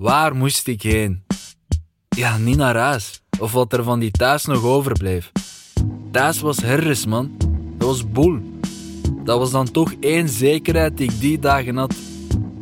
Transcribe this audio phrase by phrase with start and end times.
[0.00, 1.22] Waar moest ik heen?
[2.08, 3.22] Ja, niet naar huis.
[3.38, 5.32] Of wat er van die thuis nog overbleef.
[6.10, 7.30] Thuis was herres, man.
[7.78, 8.38] Dat was boel.
[9.24, 11.94] Dat was dan toch één zekerheid die ik die dagen had.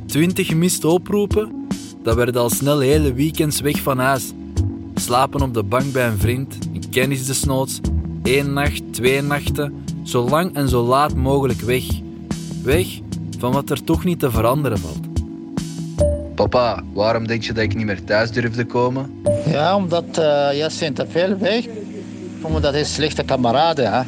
[0.06, 1.66] Twintig gemiste oproepen,
[2.02, 4.32] dat werd al snel hele weekends weg van huis.
[4.95, 7.80] Slapen op de bank bij een vriend, een kennis desnoods.
[8.23, 11.84] Eén nacht, twee nachten, zo lang en zo laat mogelijk weg.
[12.62, 13.00] Weg
[13.39, 15.07] van wat er toch niet te veranderen valt.
[16.38, 19.23] Papa, waarom denk je dat ik niet meer thuis durfde komen?
[19.47, 21.66] Ja, omdat uh, jij zijn te veel weg.
[22.41, 24.02] Omdat hij slechte kameraden, hè.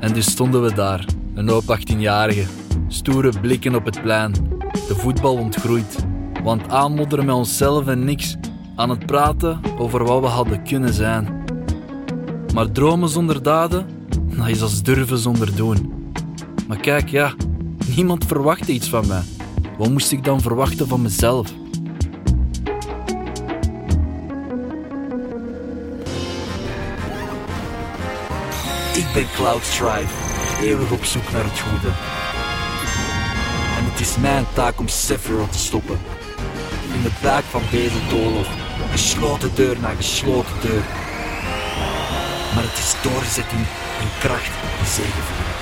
[0.00, 2.46] En dus stonden we daar, een hoop 18-jarigen.
[2.88, 4.32] Stoere blikken op het plein.
[4.88, 5.96] De voetbal ontgroeit.
[6.42, 8.36] Want aanmodderen met onszelf en niks.
[8.76, 11.44] Aan het praten over wat we hadden kunnen zijn.
[12.54, 13.86] Maar dromen zonder daden,
[14.36, 16.12] dat is als durven zonder doen.
[16.68, 17.34] Maar kijk, ja,
[17.96, 19.22] niemand verwachtte iets van mij.
[19.80, 21.48] Wat moest ik dan verwachten van mezelf?
[28.94, 30.14] Ik ben Cloud Strife,
[30.62, 31.88] eeuwig op zoek naar het goede.
[33.78, 35.98] En het is mijn taak om Sephiroth te stoppen.
[36.94, 38.48] In de buik van Bezeldolof,
[38.90, 40.84] gesloten deur na gesloten deur.
[42.54, 43.66] Maar het is doorzetting
[44.00, 45.54] en kracht die zegevieren.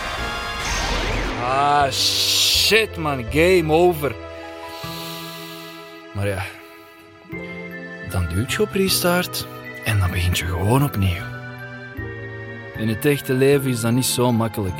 [1.42, 2.37] Ah, shit
[2.96, 4.14] man, game over.
[6.14, 6.44] Maar ja,
[8.10, 9.46] dan duwt je op restart
[9.84, 11.22] en dan begint je gewoon opnieuw.
[12.76, 14.74] In het echte leven is dat niet zo makkelijk.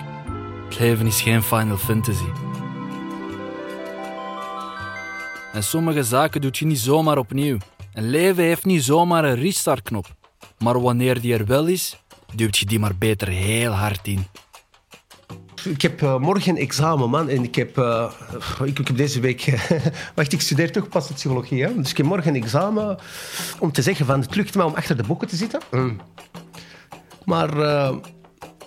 [0.69, 2.31] Het leven is geen Final Fantasy.
[5.53, 7.59] En sommige zaken doet je niet zomaar opnieuw.
[7.93, 10.07] Een leven heeft niet zomaar een restartknop.
[10.59, 11.97] Maar wanneer die er wel is,
[12.35, 14.27] duwt je die maar beter heel hard in.
[15.65, 17.29] Ik heb uh, morgen examen, man.
[17.29, 18.13] En ik heb, uh,
[18.65, 19.59] ik, ik, heb deze week...
[20.15, 21.65] wacht, ik studeer toch pas psychologie.
[21.65, 21.75] Hè?
[21.75, 22.99] Dus ik heb morgen examen
[23.59, 24.21] om te zeggen van...
[24.21, 25.61] Het lukt me om achter de boeken te zitten.
[25.71, 26.01] Mm.
[27.25, 27.95] Maar uh,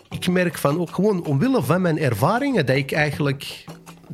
[0.09, 2.66] ik merk van ook gewoon omwille van mijn ervaringen...
[2.66, 3.66] dat ik eigenlijk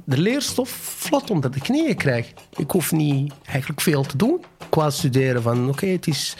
[0.05, 2.33] de leerstof vlot onder de knieën krijg.
[2.55, 5.41] Ik hoef niet eigenlijk veel te doen qua studeren.
[5.41, 6.37] Van oké, okay, het is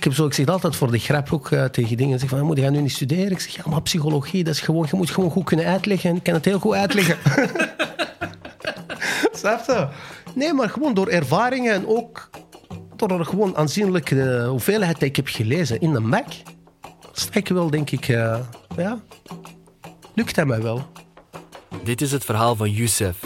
[0.00, 2.18] ik, heb zo, ik zeg altijd voor de grap ook uh, tegen dingen.
[2.18, 3.30] Zeg van, moet je nu niet studeren?
[3.30, 6.16] Ik zeg, ja, maar psychologie, dat is gewoon, je moet gewoon goed kunnen uitleggen.
[6.16, 7.16] Ik kan het heel goed uitleggen.
[9.40, 9.88] Snap je?
[10.34, 12.30] Nee, maar gewoon door ervaringen en ook
[12.96, 16.26] door een gewoon aanzienlijke hoeveelheid die ik heb gelezen in de Mac,
[17.12, 18.38] sta ik wel, denk ik, uh,
[18.76, 19.00] ja,
[20.14, 20.86] lukt dat mij wel.
[21.84, 23.16] Dit is het verhaal van Youssef.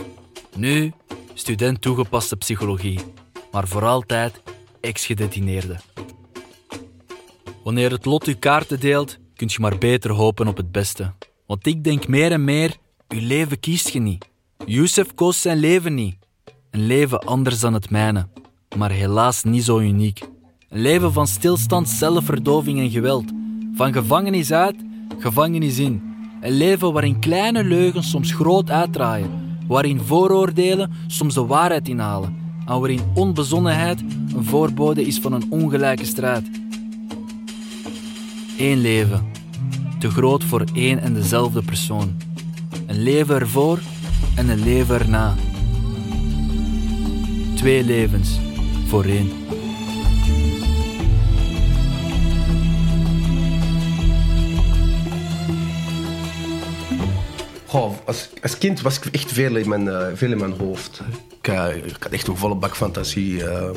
[0.57, 0.93] Nu
[1.35, 3.01] student toegepaste psychologie,
[3.53, 4.41] maar voor altijd
[4.81, 5.77] ex-gedetineerde.
[7.65, 11.13] Wanneer het lot uw kaarten deelt, kunt je maar beter hopen op het beste.
[11.47, 12.77] Want ik denk meer en meer,
[13.09, 14.29] uw leven kiest je niet.
[14.67, 16.17] Youssef koos zijn leven niet.
[16.71, 18.29] Een leven anders dan het mijne,
[18.77, 20.21] maar helaas niet zo uniek.
[20.69, 23.25] Een leven van stilstand, zelfverdoving en geweld.
[23.75, 24.77] Van gevangenis uit,
[25.19, 26.03] gevangenis in.
[26.41, 29.59] Een leven waarin kleine leugens soms groot uitdraaien.
[29.67, 32.43] Waarin vooroordelen soms de waarheid inhalen.
[32.67, 34.01] En waarin onbezonnenheid
[34.35, 36.63] een voorbode is van een ongelijke strijd.
[38.59, 39.31] Eén leven.
[39.99, 42.17] Te groot voor één en dezelfde persoon.
[42.87, 43.79] Een leven ervoor
[44.37, 45.35] en een leven erna.
[47.55, 48.39] Twee levens
[48.87, 49.31] voor één.
[57.71, 61.01] Oh, als, als kind was ik echt veel in mijn, uh, veel in mijn hoofd.
[61.41, 63.33] Ik, uh, ik, had echt een volle bak fantasie.
[63.33, 63.71] Uh,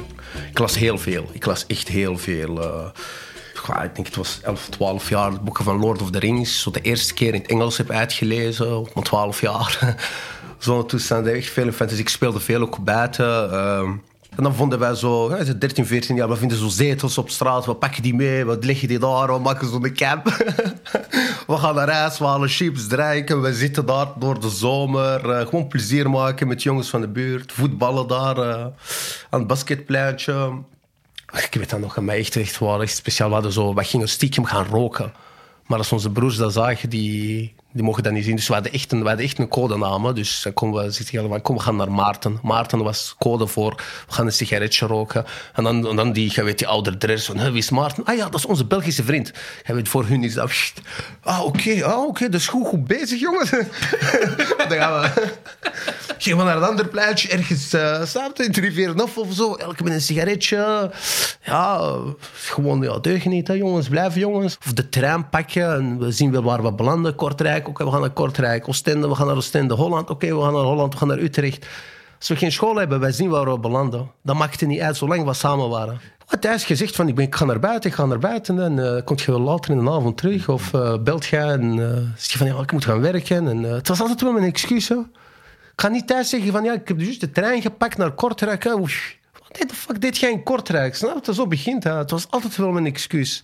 [0.50, 1.30] ik las heel veel.
[1.32, 2.92] Ik las echt heel veel
[3.70, 6.62] ik denk het was 11, 12 jaar, het boeken van Lord of the Rings.
[6.62, 9.96] Zo de eerste keer in het Engels heb uitgelezen, op mijn 12 jaar.
[10.58, 12.02] Zo'n toestand, echt veel fantasy.
[12.02, 13.50] Ik speelde veel ook buiten.
[13.52, 13.90] Uh,
[14.38, 17.66] en dan vonden wij zo, ja, 13, 14 jaar, we vinden zo zetels op straat.
[17.66, 20.26] We pakken die mee, we leggen die daar, we maken zo'n camp.
[21.48, 23.42] we gaan naar huis, we halen chips, drinken.
[23.42, 25.30] We zitten daar door de zomer.
[25.30, 27.52] Uh, gewoon plezier maken met jongens van de buurt.
[27.52, 28.66] Voetballen daar uh,
[29.30, 30.52] aan het basketpleintje.
[31.34, 33.28] Ik weet dat nog, aan mij echt, echt, echt speciaal.
[33.28, 35.14] We, hadden zo, we gingen stiekem gaan roken.
[35.66, 38.36] Maar als onze broers dat zagen, die, die mogen dat niet zien.
[38.36, 40.14] Dus we hadden echt een, we hadden echt een codenaam.
[40.14, 42.40] Dus dan konden we van, kom, we gaan naar Maarten.
[42.44, 43.76] Maarten was code voor,
[44.08, 45.26] we gaan een sigaretje roken.
[45.54, 48.06] En dan, en dan die, je weet, die dress van, wie is Maarten?
[48.06, 49.32] Ah ja, dat is onze Belgische vriend.
[49.66, 50.52] Je weet, voor hun is dat...
[51.22, 53.48] Ah, oké, ah, oké, dat is goed, goed bezig, jongen.
[54.70, 55.36] dan gaan we...
[56.20, 59.54] Gaan we naar een ander pleintje, ergens uh, samen in Rivierenhof of zo.
[59.54, 60.92] Elke met een sigaretje.
[61.42, 61.96] Ja,
[62.34, 63.88] gewoon ja, deugen niet, hè, jongens.
[63.88, 64.58] Blijven, jongens.
[64.66, 67.16] Of de trein pakken en we zien wel waar we belanden.
[67.16, 68.68] Kortrijk, oké, we gaan naar Kortrijk.
[68.68, 69.74] Oostende, we gaan naar Oostende.
[69.74, 70.94] Holland, oké, we gaan naar Holland.
[70.94, 71.68] We gaan naar Utrecht.
[72.18, 74.12] Als we geen school hebben, wij zien waar we belanden.
[74.24, 76.00] Dat maakte niet uit, zolang we samen waren.
[76.28, 78.60] Wat thuis gezegd van, ik, ben, ik ga naar buiten, ik ga naar buiten.
[78.62, 80.50] En uh, komt je wel later in de avond terug?
[80.50, 83.48] Of uh, belt je en uh, zeg je van, ja, ik moet gaan werken.
[83.48, 84.90] En, het was altijd wel mijn excuus.
[84.90, 85.06] Ik
[85.76, 88.64] ga niet thuis zeggen van, ja, ik heb dus de trein gepakt naar Kortrijk.
[88.64, 88.80] Hè.
[88.80, 88.90] Wat
[89.58, 90.96] de fuck deed jij in Kortrijk?
[90.96, 91.34] Snap je?
[91.34, 91.98] Zo begint hè.
[91.98, 93.44] Het was altijd wel mijn excuus.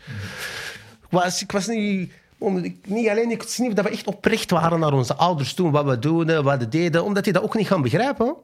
[1.09, 2.11] Was, ik was niet
[2.43, 5.99] om, niet alleen ik dat we echt oprecht waren naar onze ouders toen, wat we
[5.99, 8.35] doen, wat we deden, omdat die dat ook niet gaan begrijpen.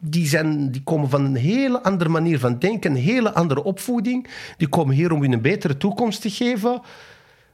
[0.00, 4.28] Die, zijn, die komen van een hele andere manier van denken, een hele andere opvoeding.
[4.56, 6.80] Die komen hier om je een betere toekomst te geven.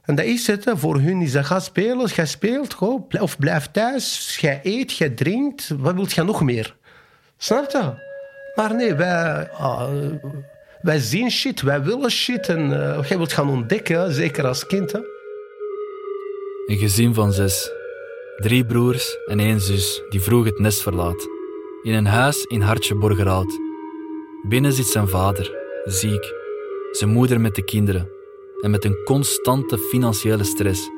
[0.03, 0.65] En dat is het.
[0.67, 5.09] Voor hun is dat ga spelen, jij speelt, go, of blijf thuis, jij eet, jij
[5.09, 5.67] drinkt.
[5.77, 6.75] Wat wilt je nog meer?
[7.37, 8.11] Snap je?
[8.55, 9.89] Maar nee, wij, uh,
[10.81, 12.49] wij zien shit, wij willen shit.
[12.49, 14.91] En uh, jij wilt gaan ontdekken, zeker als kind.
[14.91, 14.99] Hè?
[16.65, 17.71] Een gezin van zes.
[18.37, 21.27] Drie broers en één zus die vroeg het nest verlaat.
[21.81, 23.59] In een huis in Hartje Borgerhout.
[24.41, 25.55] Binnen zit zijn vader,
[25.85, 26.33] ziek.
[26.91, 28.09] Zijn moeder met de kinderen.
[28.61, 30.89] En met een constante financiële stress.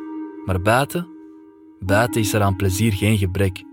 [0.45, 1.07] Maar buiten?
[1.79, 3.63] Buiten is er aan plezier geen gebrek.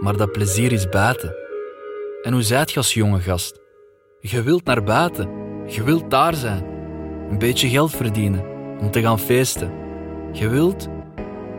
[0.00, 1.36] Maar dat plezier is buiten.
[2.22, 3.60] En hoe zijt je als jonge gast?
[4.20, 5.28] Je wilt naar buiten.
[5.66, 6.64] Je wilt daar zijn.
[7.30, 8.44] Een beetje geld verdienen.
[8.80, 9.72] Om te gaan feesten.
[10.32, 10.88] Je wilt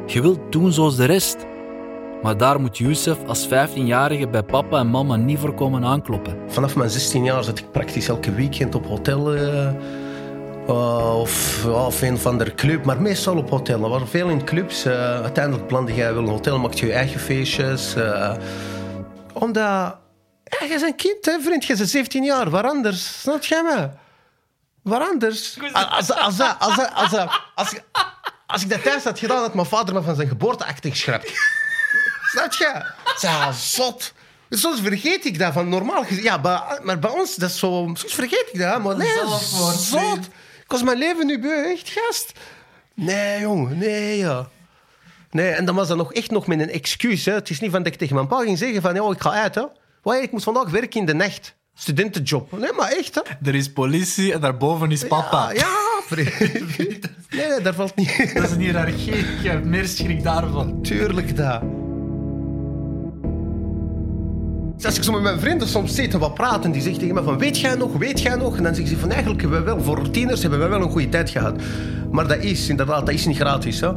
[0.07, 1.38] je wilt doen zoals de rest.
[2.21, 6.38] Maar daar moet Youssef als 15-jarige bij papa en mama niet voor komen aankloppen.
[6.48, 9.36] Vanaf mijn 16 jaar zat ik praktisch elke weekend op hotel.
[9.36, 9.69] Uh,
[11.19, 13.83] of, of een van de club, maar meestal op hotel.
[13.83, 14.86] Er waren veel in clubs.
[14.86, 17.95] Uh, uiteindelijk plande jij wel een hotel, maakte je eigen feestjes.
[17.95, 18.33] Uh,
[19.33, 19.98] omdat...
[20.44, 21.65] Ja, jij bent een kind, hè, vriend.
[21.65, 22.50] Je bent 17 jaar.
[22.50, 23.19] Waar anders?
[23.21, 23.89] Snap jij me?
[24.81, 25.57] Waar anders?
[25.74, 27.81] Als, als, als, als, als, als, als
[28.55, 31.31] ik dat thuis had gedaan, had mijn vader me van zijn geboorteakte geschrapt.
[32.31, 32.85] Snap je?
[33.19, 34.13] Ja, zot.
[34.49, 36.38] Soms vergeet ik dat van normaal Ja,
[36.83, 37.91] maar bij ons, dat is zo...
[37.94, 39.17] Soms vergeet ik dat, maar nee,
[39.71, 40.25] zot.
[40.63, 42.31] Ik was mijn leven nu beu, echt, gast.
[42.94, 44.50] Nee, jongen, nee, ja.
[45.31, 47.25] Nee, en dan was dat nog echt nog met een excuus.
[47.25, 47.33] Hè.
[47.33, 49.00] Het is niet van dat ik tegen mijn pa ging zeggen van...
[49.00, 49.65] Oh, ik ga uit, hè.
[50.21, 51.55] Ik moet vandaag werken in de nacht.
[51.79, 52.51] Studentenjob.
[52.59, 53.50] Nee, maar echt, hè.
[53.50, 55.51] Er is politie en daarboven is papa.
[55.51, 57.06] Ja, ja vriend.
[57.29, 58.33] Nee, nee, daar valt niet.
[58.33, 59.15] Dat is een hiërarchie.
[59.41, 60.81] Je hebt meer schrik daarvan.
[60.81, 61.62] Tuurlijk dat.
[64.85, 67.24] Als ik zo met mijn vrienden soms zit en wat praten, die zegt tegen me
[67.24, 68.57] van weet jij nog, weet jij nog?
[68.57, 70.89] En dan zeg ze van eigenlijk hebben we wel, voor tieners hebben we wel een
[70.91, 71.62] goede tijd gehad.
[72.12, 73.79] Maar dat is inderdaad, dat is niet gratis.
[73.79, 73.91] Hè?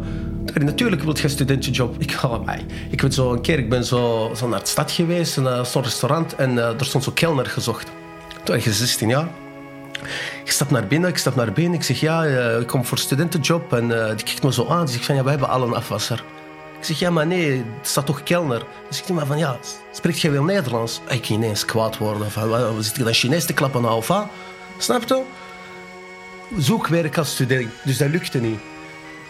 [0.55, 1.94] Natuurlijk wil je een studentenjob.
[1.99, 2.64] Ik ga mij.
[2.91, 5.82] Ik weet zo een keer, ik ben zo, zo naar de stad geweest, naar zo'n
[5.82, 7.88] restaurant en uh, er stond zo'n kelner gezocht.
[8.44, 9.29] Toen was je 16 jaar.
[10.44, 11.75] Ik stap naar binnen, ik stap naar binnen.
[11.75, 13.73] Ik zeg, ja, eh, ik kom voor studentenjob.
[13.73, 14.85] En die kijkt me zo aan.
[14.85, 16.25] Die zegt van, ja, we hebben al een afwasser.
[16.79, 18.58] Ik zeg, ja, maar nee, het staat toch kelner?
[18.58, 19.56] Dan zegt hij maar van, ja,
[19.93, 21.00] spreekt jij wel Nederlands?
[21.08, 22.31] Ik ineens kwaad worden.
[22.31, 24.26] Van, zit je dan Chinees te klappen nou, of?
[24.79, 25.23] Snap je?
[26.58, 27.70] Zoek werk als student.
[27.85, 28.69] Dus dat lukte niet.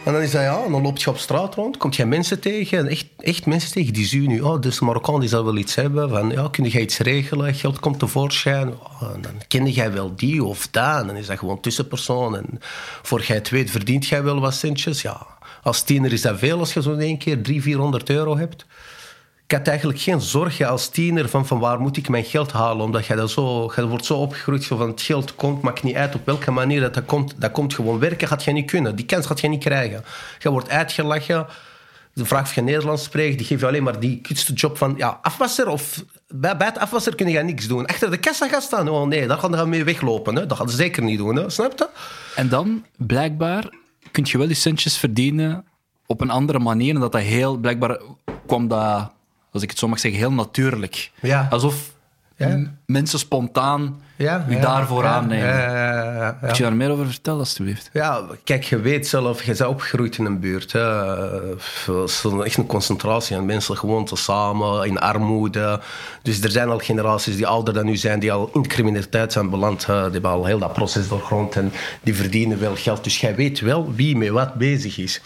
[0.04, 2.86] En dan is dat, ja, dan loop je op straat rond, kom je mensen tegen,
[2.86, 6.08] echt, echt mensen tegen, die zien nu, oh, dus Marokkaan die zal wel iets hebben,
[6.08, 10.44] van, ja, kun jij iets regelen, geld komt tevoorschijn, oh, dan ken jij wel die
[10.44, 12.46] of dat, en dan is dat gewoon tussenpersoon, en
[13.02, 15.26] voor jij het weet verdient jij wel wat centjes, ja.
[15.62, 18.66] Als tiener is dat veel als je zo in één keer 300, 400 euro hebt
[19.50, 22.84] ik had eigenlijk geen zorgen als tiener van, van waar moet ik mijn geld halen.
[22.84, 26.14] Omdat je, dat zo, je wordt zo opgegroeid van het geld komt, maakt niet uit
[26.14, 27.34] op welke manier dat, dat komt.
[27.36, 28.96] Dat komt gewoon werken, gaat je niet kunnen.
[28.96, 30.04] Die kans gaat je niet krijgen.
[30.38, 31.46] Je wordt uitgelachen.
[32.12, 34.94] De vraag of je Nederlands spreekt, die geeft je alleen maar die kutste job van
[34.96, 35.68] ja, afwasser.
[35.68, 37.86] Of bij, het afwasser kun je niks doen.
[37.86, 40.36] Achter de kassa gaan staan, oh nee, daar gaan we mee weglopen.
[40.36, 40.46] Hè.
[40.46, 41.50] Dat gaat ze zeker niet doen, hè.
[41.50, 41.88] snap je?
[42.36, 43.74] En dan, blijkbaar,
[44.10, 45.64] kun je wel die centjes verdienen
[46.06, 46.94] op een andere manier.
[46.94, 48.00] En dat dat heel, blijkbaar
[48.46, 49.18] kwam dat
[49.52, 51.10] als ik het zo mag zeggen, heel natuurlijk.
[51.20, 51.46] Ja.
[51.50, 51.90] Alsof
[52.86, 55.48] mensen spontaan ja, u daarvoor aannemen.
[55.48, 57.90] Ja, Kun je daar meer over vertellen, alstublieft?
[57.92, 60.72] Ja, kijk, je weet zelf, je bent opgegroeid in een buurt.
[60.72, 65.80] Het is echt een concentratie aan mensen gewoon samen, in armoede.
[66.22, 69.50] Dus er zijn al generaties die ouder dan u zijn, die al in criminaliteit zijn
[69.50, 69.86] beland.
[69.86, 73.04] Die hebben al heel dat proces doorgrond en die verdienen wel geld.
[73.04, 75.20] Dus jij weet wel wie met wat bezig is.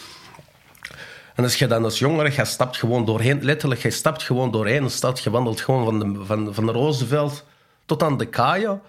[1.35, 4.83] En als je dan als jongere, je stapt gewoon doorheen, letterlijk, je stapt gewoon doorheen
[4.83, 7.45] een stad, je wandelt gewoon van de, van, van de Roosevelt
[7.87, 8.81] tot aan de Kaya,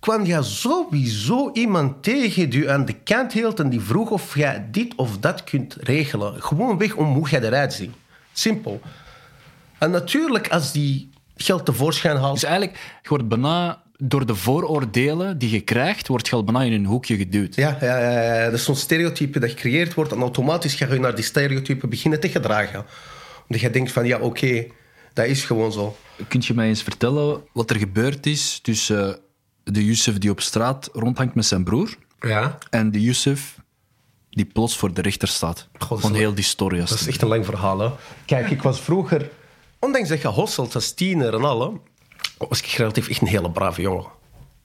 [0.00, 4.68] kwam je sowieso iemand tegen die aan de kant hield en die vroeg of jij
[4.70, 6.42] dit of dat kunt regelen.
[6.42, 7.94] Gewoon weg om hoe jij eruit ziet.
[8.32, 8.80] Simpel.
[9.78, 12.34] En natuurlijk, als die geld tevoorschijn haalt...
[12.34, 16.62] Dus eigenlijk, je wordt bijna door de vooroordelen die je krijgt, wordt je al bijna
[16.62, 17.54] in een hoekje geduwd.
[17.54, 18.44] Ja, ja, ja, ja.
[18.44, 22.20] dat is zo'n stereotype dat gecreëerd wordt en automatisch ga je naar die stereotypen beginnen
[22.20, 22.84] te gedragen.
[23.42, 24.66] Omdat je denkt van, ja, oké,
[25.12, 25.96] Dat is gewoon zo.
[26.28, 29.20] Kun je mij eens vertellen wat er gebeurd is tussen eh,
[29.64, 32.58] de Yusuf die op straat rondhangt met zijn broer Ja.
[32.70, 33.58] en de Yusuf
[34.30, 35.68] die plots voor de rechter staat?
[35.72, 36.78] God, dat is Gewoon wel- heel die story.
[36.78, 37.78] Dat is echt een lang verhaal.
[37.78, 37.90] Hè.
[38.24, 39.30] Kijk, ik was vroeger,
[39.78, 41.78] ondanks dat je hosselt als tiener en al, hè,
[42.38, 44.06] was ik relatief echt een hele brave jongen.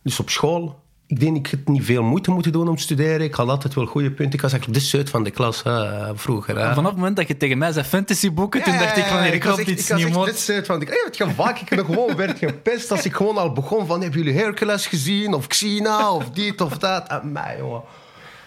[0.04, 3.22] Dus op school, ik denk ik het niet veel moeite moeten doen om te studeren.
[3.22, 4.34] Ik had altijd wel goede punten.
[4.36, 6.58] Ik was eigenlijk de zeut van de klas hè, vroeger.
[6.58, 6.74] Hè.
[6.74, 9.46] Vanaf het moment dat je tegen mij zei fantasyboeken, toen dacht ik van hier ik
[9.46, 12.38] echt- iets ik was dit soort van, hey, weet je, vaak ik nog gewoon werd
[12.40, 15.34] gepest als ik gewoon al begon van, hebben jullie Hercules gezien?
[15.34, 16.12] Of Xena?
[16.12, 17.08] Of dit of dat?
[17.08, 17.82] En mij, jongen.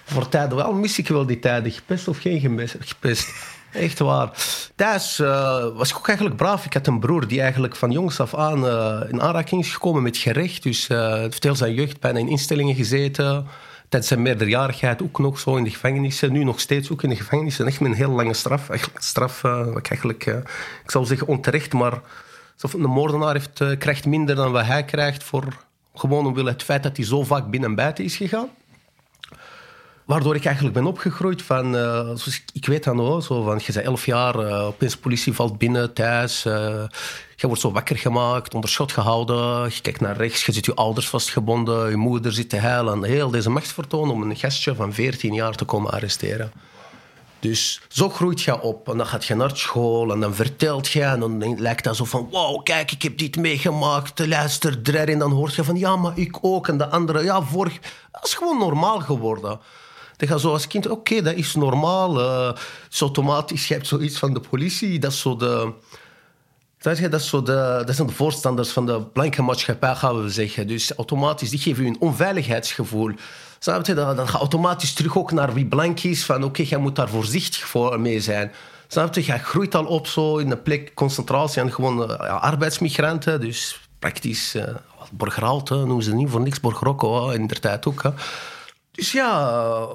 [0.04, 1.72] Voor tijden wel mis ik wel die tijden.
[1.72, 3.28] Gepest of geen gemes- gepest.
[3.74, 4.30] Echt waar.
[4.74, 6.64] Thuis eh, was ik ook eigenlijk braaf.
[6.64, 10.02] Ik had een broer die eigenlijk van jongs af aan eh, in aanraking is gekomen
[10.02, 10.62] met gerecht.
[10.62, 13.46] Dus eh heeft heel zijn jeugd bijna in instellingen gezeten.
[13.88, 16.32] Tijdens zijn meerderjarigheid ook nog zo in de gevangenissen.
[16.32, 17.66] Nu nog steeds ook in de gevangenissen.
[17.66, 18.68] Echt met een heel lange straf.
[18.68, 20.26] Eigenlijk straf, wat ik eigenlijk,
[20.84, 22.00] ik zou zeggen onterecht, maar
[22.52, 25.44] alsof een moordenaar heeft, krijgt minder dan wat hij krijgt voor
[25.94, 28.48] gewoon omwille het feit dat hij zo vaak binnen en buiten is gegaan.
[30.04, 33.72] Waardoor ik eigenlijk ben opgegroeid van, eh, zoals ik, weet dat nog, zo van, je
[33.72, 36.84] bent elf jaar, eh, opeens politie valt binnen thuis, eh,
[37.36, 40.74] je wordt zo wakker gemaakt, onder schot gehouden, je kijkt naar rechts, je ziet je
[40.74, 43.04] ouders vastgebonden, je moeder zit te huilen.
[43.04, 46.52] Heel deze machtsvertoon om een gastje van 14 jaar te komen arresteren.
[47.40, 48.88] Dus zo groeit je op.
[48.88, 51.02] En dan gaat je naar school en dan vertelt je.
[51.02, 54.26] En dan lijkt dat zo van: wow, kijk, ik heb dit meegemaakt.
[54.26, 55.08] Luister erin.
[55.08, 56.68] En dan hoort je van: ja, maar ik ook.
[56.68, 57.78] En de andere, ja, vorig.
[58.12, 59.60] Dat is gewoon normaal geworden.
[60.16, 62.20] Dan ga je zo als kind: oké, dat is normaal.
[62.20, 62.56] eh
[62.90, 63.68] is automatisch.
[63.68, 64.98] Je hebt zoiets van de politie.
[64.98, 65.72] Dat is zo de.
[66.78, 70.22] Dat, je, dat, is zo de, dat zijn de voorstanders van de blanke maatschappij, gaan
[70.22, 70.66] we zeggen.
[70.66, 73.12] Dus automatisch, die geven je een onveiligheidsgevoel.
[73.58, 73.94] Snap je?
[73.94, 76.24] Dat, dat gaat automatisch terug ook naar wie blank is.
[76.24, 78.52] Van oké, jij moet daar voorzichtig voor mee zijn.
[78.88, 79.22] Snap je?
[79.22, 83.40] Jij groeit al op zo in een plek concentratie aan gewoon eh, ja, arbeidsmigranten.
[83.40, 84.62] Dus praktisch, uh,
[85.68, 88.02] noemen ze niet voor niks, Borgerokko in der tijd ook.
[88.02, 88.10] Hè.
[88.94, 89.88] Dus ja, uh,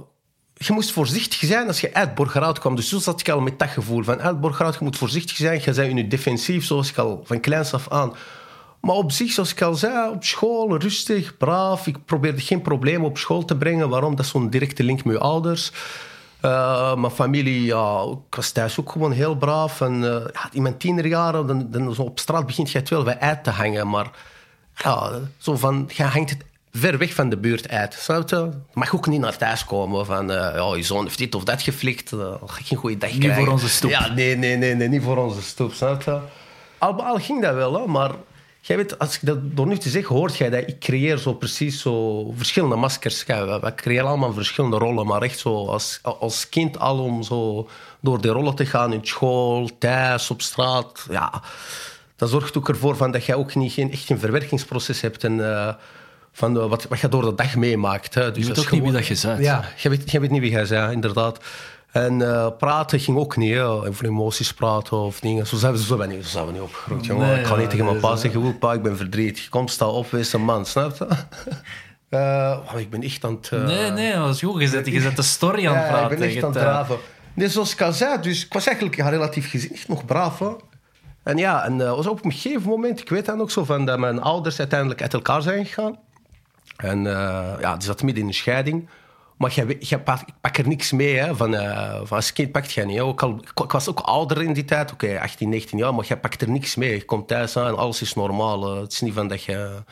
[0.54, 2.76] je moest voorzichtig zijn als je uit Borgerhout kwam.
[2.76, 5.62] Dus zo zat ik al met dat gevoel van uit Borgerhout, je moet voorzichtig zijn.
[5.64, 8.14] Je bent je defensief, zoals ik al van kleins af aan.
[8.82, 11.88] Maar op zich, zoals ik al zei, op school rustig, braaf.
[11.88, 13.90] Ik probeerde geen problemen op school te brengen.
[13.90, 14.16] Waarom?
[14.16, 15.72] Dat is zo'n directe link met je ouders.
[16.42, 19.82] Uh, mijn familie, ja, ik was thuis ook gewoon heel braaf.
[19.82, 20.04] En uh,
[20.34, 23.50] ja, in mijn tienerjaren, dan, dan op straat begint je het wel wat uit te
[23.50, 23.90] hangen.
[23.90, 24.12] Maar
[24.76, 27.94] ja, zo van, je hangt het ver weg van de buurt uit.
[27.94, 28.50] Snap je?
[28.74, 31.62] Mag ook niet naar thuis komen van, uh, ja, je zoon heeft dit of dat
[31.62, 32.12] geflikt.
[32.12, 33.40] Uh, ga geen goede dag niet krijgen.
[33.40, 33.90] Niet voor onze stoep.
[33.90, 35.74] Ja, nee, nee, nee, nee, niet voor onze stoep.
[35.74, 36.20] Snap je?
[36.78, 38.12] Al, al ging dat wel, hè, maar
[38.62, 41.34] jij weet, als ik dat door nu te zeggen, hoort jij dat ik creëer zo
[41.34, 43.26] precies zo verschillende maskers.
[43.26, 47.70] We, we creëren allemaal verschillende rollen, maar echt zo als, als kind al om zo
[48.00, 51.06] door die rollen te gaan in school, thuis, op straat.
[51.10, 51.42] Ja,
[52.16, 55.38] dat zorgt ook ervoor van dat jij ook niet geen, echt een verwerkingsproces hebt en,
[55.38, 55.74] uh,
[56.32, 58.14] van de, wat, wat je door de dag meemaakt.
[58.14, 58.32] Hè.
[58.32, 59.44] Dus je weet ook gewoon, niet wie dat je bent.
[59.44, 61.40] Ja, je weet, je weet niet wie jij bent, inderdaad.
[61.92, 63.66] En uh, praten ging ook niet, hè.
[63.66, 65.48] over emoties praten of dingen.
[65.48, 67.28] Zo zijn we, zo ben ik, zo zijn we niet opgegroeid, jongen.
[67.28, 69.50] Nee, ik kan niet ja, tegen mijn pa zeggen, hoe pa, ik ben verdrietig.
[69.50, 71.08] Kom, sta op, wees een man, snap je?
[72.10, 73.50] Uh, oh, ik ben echt aan het...
[73.54, 74.62] Uh, nee, nee, dat was goed.
[74.62, 76.12] Je zet, je zet de story aan het ja, praten.
[76.12, 76.98] ik ben echt aan het draven.
[77.34, 80.40] Nee, zoals ik al zei, dus ik was eigenlijk ja, relatief gezien echt nog braaf.
[80.40, 80.50] Hè?
[81.24, 84.00] En ja, en was op een gegeven moment, ik weet dan ook zo van dat
[84.00, 86.00] mijn ouders uiteindelijk uit elkaar zijn gegaan.
[86.76, 88.90] En uh, ja, die zat midden in een scheiding.
[89.40, 91.18] Maar je, je pak, ik pak er niks mee.
[91.18, 93.00] Hè, van, uh, van als kind pakt je niet.
[93.00, 96.06] Ook al, ik, was ook ouder in die tijd, oké, okay, 18, 19 jaar, maar
[96.08, 96.94] je pakt er niks mee.
[96.94, 98.76] Je komt thuis aan en alles is normaal.
[98.82, 99.84] Het is niet van dat je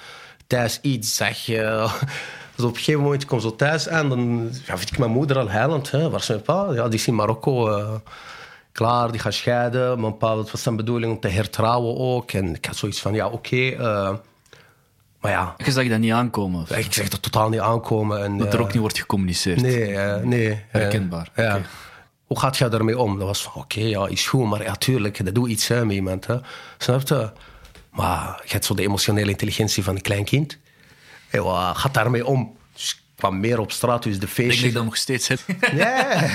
[0.48, 1.46] thuis iets zag.
[1.46, 5.38] dus op een gegeven moment kom zo thuis aan, dan ja, vind ik mijn moeder
[5.38, 5.92] al huilend.
[5.92, 6.10] Hè.
[6.10, 6.68] Waar is mijn pa?
[6.74, 7.78] Ja, die is in Marokko.
[7.78, 7.94] Uh,
[8.72, 10.02] klaar, die gaat scheiden.
[10.02, 12.32] Mijn pa, was zijn bedoeling om te hertrouwen ook.
[12.32, 13.76] En ik had zoiets van, ja, oké.
[15.28, 15.66] Maar ja.
[15.66, 16.62] Je zag dat niet aankomen?
[16.62, 16.72] Of?
[16.72, 18.24] Ik zeg dat totaal niet aankomen.
[18.24, 19.62] En, dat er ook niet wordt gecommuniceerd?
[19.62, 20.64] Nee, uh, nee.
[20.68, 21.30] Herkenbaar.
[21.36, 21.56] Uh, ja.
[21.56, 21.66] Okay.
[22.26, 23.18] Hoe gaat je daarmee om?
[23.18, 24.46] Dat was van, oké, okay, ja, is goed.
[24.46, 26.28] Maar ja, tuurlijk, dat doet iets hè, met iemand.
[26.28, 26.36] Hè.
[26.78, 27.32] Snap je?
[27.90, 30.58] Maar je hebt zo de emotionele intelligentie van een klein kind.
[31.30, 32.57] En wat gaat daarmee om?
[33.18, 34.56] Ik kwam meer op straat, dus de feestjes...
[34.56, 35.40] Ik denk dat ik nog steeds heb.
[35.74, 35.84] Nee.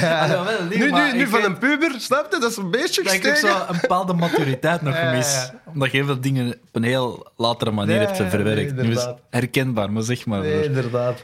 [0.00, 2.38] ja, wel, nu, nu, nu van een puber, snap je?
[2.40, 5.50] Dat is een beetje Dat ik zo een bepaalde maturiteit nog mis.
[5.64, 8.74] Omdat je veel dingen op een heel latere manier hebt verwerkt.
[8.74, 9.20] nee, nu is inderdaad.
[9.30, 10.40] herkenbaar, maar zeg maar.
[10.40, 11.22] Nee, inderdaad.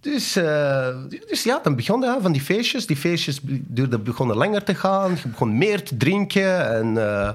[0.00, 0.88] Dus, uh,
[1.28, 2.86] dus ja, dan begon van die feestjes.
[2.86, 5.10] Die feestjes duurden, begonnen langer te gaan.
[5.22, 6.74] Je begon meer te drinken.
[6.74, 7.30] En uh,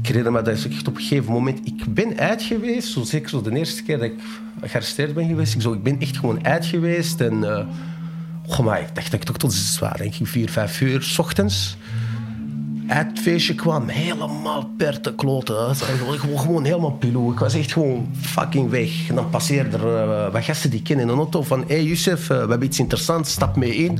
[0.00, 1.60] ik herinner me dat ik echt op een gegeven moment...
[1.64, 4.20] Ik ben uit geweest, zo zeker zo de eerste keer dat ik
[4.62, 5.54] gearresteerd ben geweest.
[5.54, 7.20] Ik, zo, ik ben echt gewoon uit geweest.
[7.20, 7.58] En uh,
[8.64, 11.76] maar ik dacht dat ik toch tot zwaar, denk ik, vier, vijf uur s ochtends.
[12.86, 15.76] het feestje kwam, helemaal per te kloten.
[15.76, 17.32] Gewoon, gewoon, helemaal pilou.
[17.32, 19.08] Ik was echt gewoon fucking weg.
[19.08, 21.60] En dan passeerden er eh, wat gasten die kennen in een auto van...
[21.60, 23.98] Hé hey, Youssef, eh, we hebben iets interessants, stap mee in.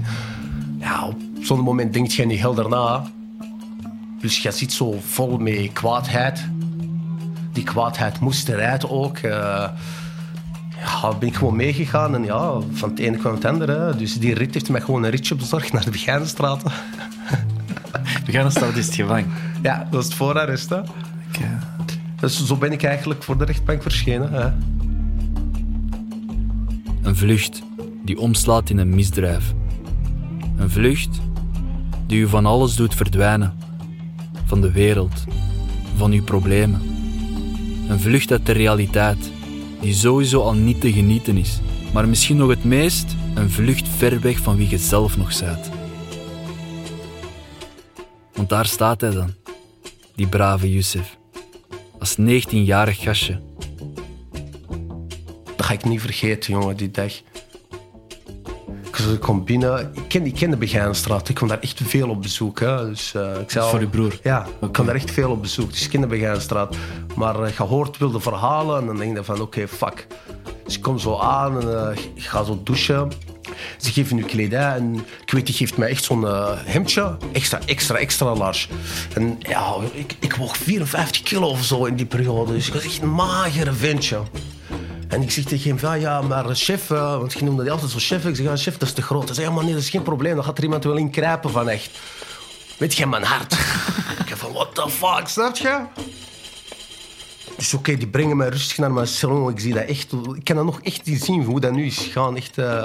[0.78, 3.10] Ja, op zo'n moment denk je niet helder na.
[4.22, 6.48] Dus je zit zo vol met kwaadheid.
[7.52, 9.16] Die kwaadheid moest eruit ook.
[9.18, 9.68] eh.
[10.78, 13.72] ja, ben ik gewoon meegegaan en ja, van het ene kwam het andere.
[13.78, 13.96] hè.
[13.96, 16.62] Dus die rit heeft mij gewoon een ritje bezorgd naar de Begijnenstraat.
[18.48, 19.30] Stad is het gevangen.
[19.62, 20.70] Ja, dat is het voorarrest.
[20.70, 20.80] Hè.
[22.20, 24.32] Dus zo ben ik eigenlijk voor de rechtbank verschenen.
[24.32, 24.50] Hè.
[27.02, 27.62] Een vlucht
[28.04, 29.52] die omslaat in een misdrijf.
[30.56, 31.20] Een vlucht
[32.06, 33.61] die u van alles doet verdwijnen.
[34.52, 35.24] Van de wereld,
[35.96, 36.80] van uw problemen.
[37.88, 39.30] Een vlucht uit de realiteit,
[39.80, 41.60] die sowieso al niet te genieten is,
[41.92, 45.70] maar misschien nog het meest een vlucht ver weg van wie je zelf nog bent.
[48.34, 49.34] Want daar staat hij dan,
[50.14, 51.16] die brave Youssef,
[51.98, 53.40] als 19-jarig gastje.
[55.56, 57.12] Dat ga ik niet vergeten, jongen, die dag.
[59.06, 59.90] Ik binnen.
[59.94, 60.90] Ik ken, ik ken de.
[61.28, 62.60] Ik kom daar echt veel op bezoek.
[62.60, 62.88] Hè.
[62.88, 64.18] Dus, eh, ik zei voor uw broer?
[64.22, 65.70] Ja, ik kom daar echt veel op bezoek.
[65.70, 66.76] Dus ik ken de Begijnenstraat.
[67.16, 70.06] Maar eh, je hoort wilde verhalen en dan denk je van oké, fuck.
[70.64, 73.12] Dus ik kom zo aan en eh, ik ga zo douchen.
[73.78, 74.94] Ze geven nu kledij en
[75.24, 76.24] ik weet, die geeft mij echt zo'n
[76.64, 77.16] hemdje.
[77.32, 78.68] Extra, extra, extra large.
[79.14, 82.52] En ja, ik, ik woog 54 kilo of zo in die periode.
[82.52, 84.18] Dus ik was echt een magere ventje.
[85.12, 87.90] En ik zeg tegen hem, van, ja, maar chef, eh, want je noemde die altijd
[87.90, 88.24] zo chef.
[88.24, 89.24] Ik zeg, ja, chef, dat is te groot.
[89.24, 90.34] Hij zei, ja, maar nee, dat is geen probleem.
[90.34, 91.98] Dan gaat er iemand wel in kruipen van echt.
[92.78, 93.52] Weet je, mijn hart.
[94.22, 95.80] ik heb van, what the fuck, snap je?
[97.56, 99.50] Dus oké, die brengen mij rustig naar mijn salon.
[99.50, 101.98] Ik zie dat echt, ik kan dat nog echt niet zien hoe dat nu is
[101.98, 102.36] gegaan.
[102.36, 102.84] Echt, eh,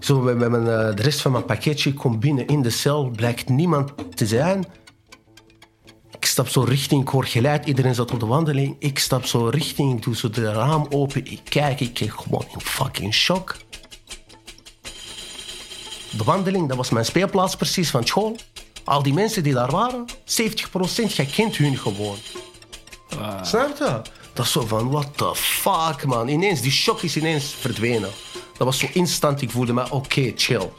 [0.00, 3.10] zo met, mijn, eh, de rest van mijn pakketje, ik kom binnen in de cel,
[3.10, 4.64] blijkt niemand te zijn.
[6.20, 8.76] Ik stap zo richting, ik hoor geluid, iedereen zat op de wandeling.
[8.78, 12.44] Ik stap zo richting, ik doe zo de raam open, ik kijk, ik kijk gewoon
[12.52, 13.56] in fucking shock.
[16.10, 18.36] De wandeling, dat was mijn speelplaats precies van school.
[18.84, 20.12] Al die mensen die daar waren, 70%
[21.14, 22.16] jij kent hun gewoon.
[23.42, 24.02] Snap je?
[24.32, 26.28] Dat is zo van, what the fuck, man.
[26.28, 28.10] Ineens, die shock is ineens verdwenen.
[28.56, 30.70] Dat was zo instant, ik voelde me, oké, chill.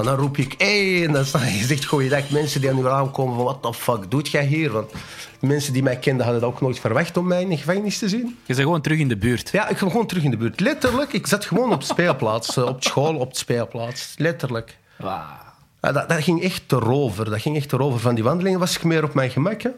[0.00, 2.30] En dan roep ik, hé, hey, en dan sta je zegt goeiedag.
[2.30, 4.70] Mensen die aan uw raam komen van, what the fuck doet jij hier?
[4.70, 4.92] Want
[5.40, 8.08] mensen die mij kenden hadden dat ook nooit verwacht om mij in de gevangenis te
[8.08, 8.26] zien.
[8.26, 9.50] Je bent gewoon terug in de buurt.
[9.50, 10.60] Ja, ik kwam gewoon terug in de buurt.
[10.60, 12.56] Letterlijk, ik zat gewoon op speelplaats.
[12.56, 14.14] eh, op school, op de speelplaats.
[14.16, 14.78] Letterlijk.
[14.98, 17.30] Ja, dat, dat ging echt erover.
[17.30, 18.00] Dat ging echt erover.
[18.00, 19.62] Van die wandelingen was ik meer op mijn gemak.
[19.62, 19.70] Hè.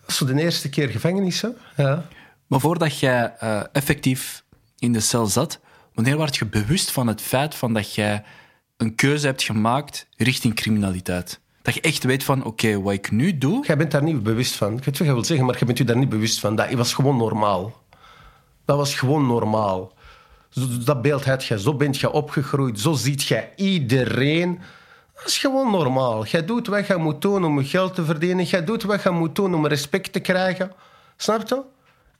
[0.00, 1.44] Dat is zo de eerste keer gevangenis.
[1.76, 2.06] Ja.
[2.46, 4.42] Maar voordat jij eh, effectief
[4.78, 5.58] in de cel zat,
[5.94, 8.24] wanneer werd je bewust van het feit van dat jij
[8.78, 11.40] een keuze hebt gemaakt richting criminaliteit?
[11.62, 13.66] Dat je echt weet van, oké, wat ik nu doe...
[13.66, 14.76] Jij bent daar niet bewust van.
[14.76, 16.56] Ik weet wat je wilt zeggen, maar je bent je daar niet bewust van.
[16.56, 17.82] Dat was gewoon normaal.
[18.64, 19.92] Dat was gewoon normaal.
[20.84, 21.60] Dat beeld had je.
[21.60, 22.80] Zo bent je opgegroeid.
[22.80, 24.60] Zo ziet je iedereen.
[25.14, 26.26] Dat is gewoon normaal.
[26.26, 28.44] Jij doet wat je moet doen om geld te verdienen.
[28.44, 30.72] Jij doet wat je moet doen om respect te krijgen.
[31.16, 31.62] Snap je?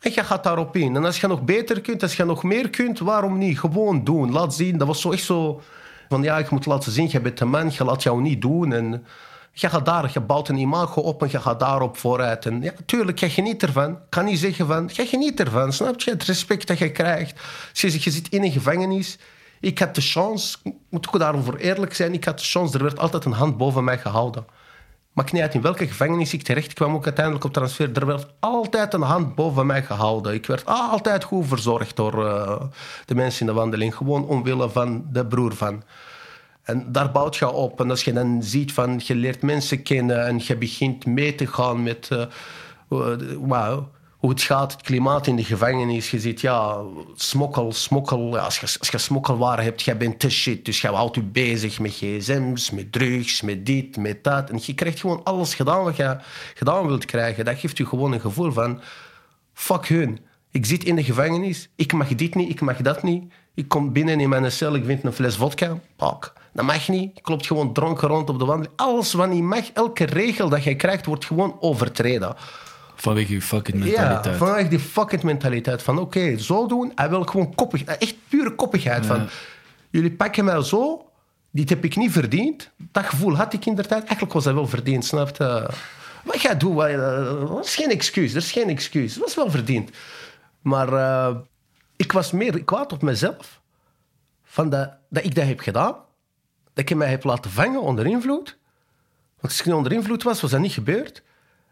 [0.00, 0.96] En je gaat daarop in.
[0.96, 3.58] En als je nog beter kunt, als je nog meer kunt, waarom niet?
[3.58, 4.32] Gewoon doen.
[4.32, 4.78] Laat zien.
[4.78, 5.60] Dat was zo echt zo...
[6.08, 8.72] Van ja, ik moet laten zien, je bent een man, je laat jou niet doen.
[8.72, 9.06] En
[9.52, 12.46] je gaat daar, je bouwt een imago op en je gaat daarop vooruit.
[12.46, 13.90] En ja, tuurlijk, je geniet ervan.
[13.90, 15.72] Ik kan niet zeggen van, je geniet ervan.
[15.72, 16.10] Snap je?
[16.10, 17.40] Het respect dat je krijgt.
[17.72, 19.18] Je je zit in een gevangenis.
[19.60, 22.82] Ik had de chance, ik moet ook daarover eerlijk zijn, ik had de chance, er
[22.82, 24.46] werd altijd een hand boven mij gehouden.
[25.18, 27.90] Maakt niet uit in welke gevangenis ik terecht kwam, ook uiteindelijk op transfer.
[27.96, 30.34] Er werd altijd een hand boven mij gehouden.
[30.34, 32.60] Ik werd altijd goed verzorgd door eh,
[33.04, 33.94] de mensen in de wandeling.
[33.94, 35.82] Gewoon omwille van de broer van.
[36.62, 37.80] En daar bouwt je op.
[37.80, 41.46] En als je dan ziet van je leert mensen kennen en je begint mee te
[41.46, 42.08] gaan met
[42.88, 46.10] hoe- wauw, hoe het gaat, het klimaat in de gevangenis.
[46.10, 46.82] Je ziet, ja,
[47.14, 48.38] smokkel, smokkel.
[48.38, 50.64] Als, je, als je smokkelwaren hebt, jij bent te shit.
[50.64, 54.50] Dus jij houdt je bezig met gsm's, met drugs, met dit, met dat.
[54.50, 56.16] En je krijgt gewoon alles gedaan wat je
[56.54, 57.44] gedaan wilt krijgen.
[57.44, 58.80] Dat geeft je gewoon een gevoel van,
[59.52, 60.18] fuck hun.
[60.50, 63.32] Ik zit in de gevangenis, ik mag dit niet, ik mag dat niet.
[63.54, 65.78] Ik kom binnen in mijn cel, ik vind een fles vodka.
[65.96, 66.32] Pak.
[66.52, 67.10] Dat mag niet.
[67.14, 68.76] Je klopt gewoon dronken rond op de wandeling.
[68.76, 72.36] Alles wat niet mag, elke regel dat je krijgt, wordt gewoon overtreden.
[73.00, 74.36] Vanwege je fucking Ja, mentaliteit.
[74.36, 76.92] vanuit die fucking mentaliteit van oké, zo doen.
[76.94, 79.06] Hij wil gewoon koppig, echt pure koppigheid.
[79.06, 79.28] Van,
[79.90, 81.10] jullie pakken mij zo,
[81.50, 82.70] dit heb ik niet verdiend.
[82.76, 84.00] Dat gevoel had ik inderdaad.
[84.00, 85.68] Eigenlijk was dat wel verdiend, snap je?
[86.24, 88.32] Wat jij doet, wat, eh, dat is geen excuus.
[88.32, 89.14] Dat is geen excuus.
[89.14, 89.90] Dat was wel verdiend.
[90.62, 91.36] Maar eh,
[91.96, 93.60] ik was meer kwaad op mezelf.
[94.44, 95.94] Van dat, dat ik dat heb gedaan.
[96.74, 98.58] Dat ik mij heb laten vangen onder invloed.
[99.40, 101.22] Want als ik niet onder invloed was, was dat niet gebeurd.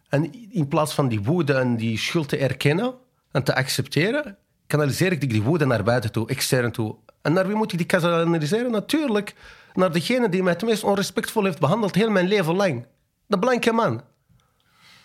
[0.08, 2.94] En in plaats van die woede en die schuld te erkennen
[3.32, 6.96] en te accepteren, kanaliseer ik die woede naar buiten toe, extern toe.
[7.22, 8.70] En naar wie moet ik die kanaliseren?
[8.70, 9.34] Natuurlijk
[9.74, 12.86] naar degene die mij het meest onrespectvol heeft behandeld heel mijn leven lang.
[13.26, 14.02] De blanke man.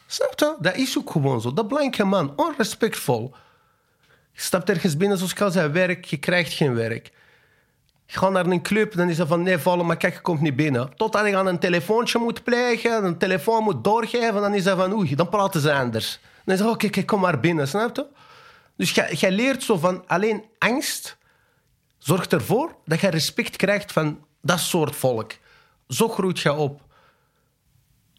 [0.07, 0.55] Snap je?
[0.59, 1.53] Dat is ook gewoon zo.
[1.53, 3.33] De blanke man, onrespectvol.
[4.31, 7.11] Je stapt ergens binnen, zoals ik al zei, werk, je krijgt geen werk.
[8.11, 10.41] Je gaat naar een club, dan is er van nee, vallen, maar kijk, je komt
[10.41, 10.95] niet binnen.
[10.95, 14.93] Totdat je aan een telefoontje moet plegen, een telefoon moet doorgeven, dan is dat van
[14.93, 16.19] oei, dan praten ze anders.
[16.45, 18.05] Dan is dat oké, okay, kom maar binnen, snap je?
[18.75, 21.17] Dus jij leert zo van alleen angst
[21.97, 25.31] zorgt ervoor dat je respect krijgt van dat soort volk.
[25.87, 26.81] Zo groeit je op.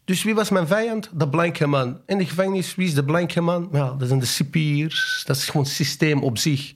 [0.05, 1.09] Dus wie was mijn vijand?
[1.13, 2.01] De blanke man.
[2.05, 3.69] In de gevangenis, wie is de blanke man?
[3.71, 5.23] Ja, dat zijn de cipiers.
[5.25, 6.73] Dat is gewoon het systeem op zich.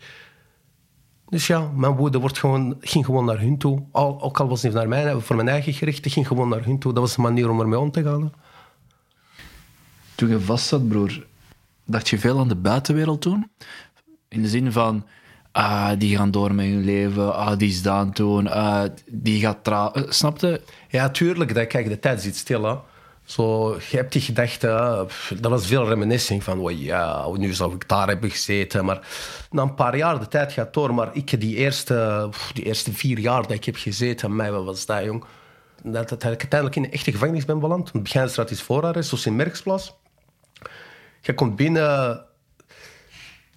[1.30, 3.84] Dus ja, mijn woede wordt gewoon, ging gewoon naar hun toe.
[3.92, 6.50] Al, ook al was het niet naar mij, voor mijn eigen gericht, het ging gewoon
[6.50, 6.94] naar hun toe.
[6.94, 8.32] Dat was de manier om ermee om te gaan.
[10.16, 11.26] Toen je vast zat, broer,
[11.86, 13.50] dacht je veel aan de buitenwereld toen?
[14.28, 15.06] In de zin van,
[15.52, 19.64] ah, die gaan door met hun leven, ah, die is daan toen, ah, die gaat
[19.64, 20.04] trouwen.
[20.04, 20.62] Uh, snapte?
[20.90, 21.54] Ja, tuurlijk.
[21.54, 22.64] Dat, kijk, de tijd zit stil.
[22.64, 22.76] Hè.
[23.28, 24.68] Zo, je hebt die gedachte,
[25.40, 28.86] dat was veel reminiscing van, oh ja, nu zou ik daar hebben gezeten.
[28.86, 29.08] Maar
[29.52, 30.94] na een paar jaar, de tijd gaat door.
[30.94, 34.86] Maar ik, die eerste, die eerste vier jaar dat ik heb gezeten, mij, wat was
[34.86, 35.24] dat, jong?
[35.84, 37.92] Dat, dat, ik uiteindelijk in een echte gevangenis ben beland.
[37.92, 39.96] Want Begijnstraat is voorarrest, zoals in Merksplas.
[41.22, 42.24] Je komt binnen,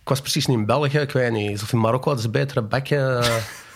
[0.01, 1.63] ik was precies niet in België, ik weet niet.
[1.63, 3.25] Of in Marokko hadden ze betere bekken.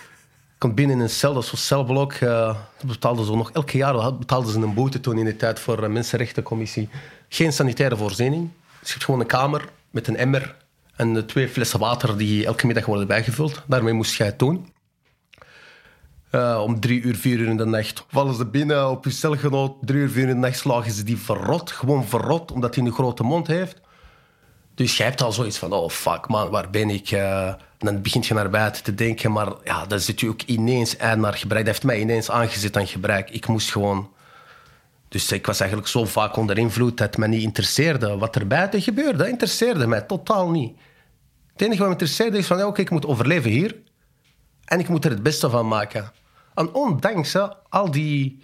[0.65, 2.13] ik kom binnen in een cel, dat was zo'n celblok.
[2.13, 5.81] Uh, betaalden ze nog elke jaar betaalden ze een boete toen in de tijd voor
[5.81, 6.89] de Mensenrechtencommissie.
[7.29, 8.51] Geen sanitaire voorziening.
[8.81, 10.57] Je hebt gewoon een kamer met een emmer
[10.97, 13.63] en twee flessen water die elke middag worden bijgevuld.
[13.67, 14.73] Daarmee moest jij het doen.
[16.61, 19.77] Om drie uur, vier uur in de nacht vallen ze binnen op je celgenoot.
[19.81, 21.71] Drie uur, vier uur in de nacht slagen ze die verrot.
[21.71, 23.81] Gewoon verrot, omdat hij een grote mond heeft.
[24.75, 27.11] Dus jij hebt al zoiets van, oh fuck man, waar ben ik?
[27.85, 31.21] Dan begint je naar buiten te denken, maar ja, dan zit je ook ineens aan
[31.21, 31.65] naar gebruik.
[31.65, 33.31] Dat heeft mij ineens aangezet aan gebruik.
[33.31, 34.13] Ik moest gewoon...
[35.09, 38.17] Dus ik was eigenlijk zo vaak onder invloed dat het me niet interesseerde.
[38.17, 40.77] Wat er buiten gebeurde, dat interesseerde mij totaal niet.
[41.53, 43.77] Het enige wat me interesseerde is van, oké, ik moet overleven hier.
[44.65, 46.13] En ik moet er het beste van maken.
[46.55, 47.37] En ondanks
[47.69, 48.43] al die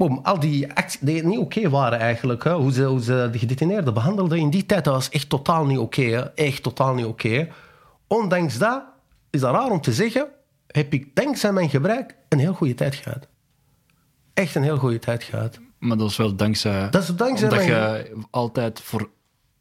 [0.00, 2.44] Boom, al die acties die niet oké waren eigenlijk.
[2.44, 2.52] Hè.
[2.52, 5.78] Hoe, ze, hoe ze de gedetineerden behandelden in die tijd, dat was echt totaal niet
[5.78, 6.32] oké.
[6.34, 7.48] echt totaal niet oké.
[8.12, 8.82] Ondanks dat,
[9.30, 10.28] is dat raar om te zeggen,
[10.66, 13.28] heb ik dankzij mijn gebruik een heel goede tijd gehad.
[14.34, 15.58] Echt een heel goede tijd gehad.
[15.78, 16.90] Maar dat is wel dankzij...
[16.90, 19.10] Dat is dankzij Omdat je altijd voor,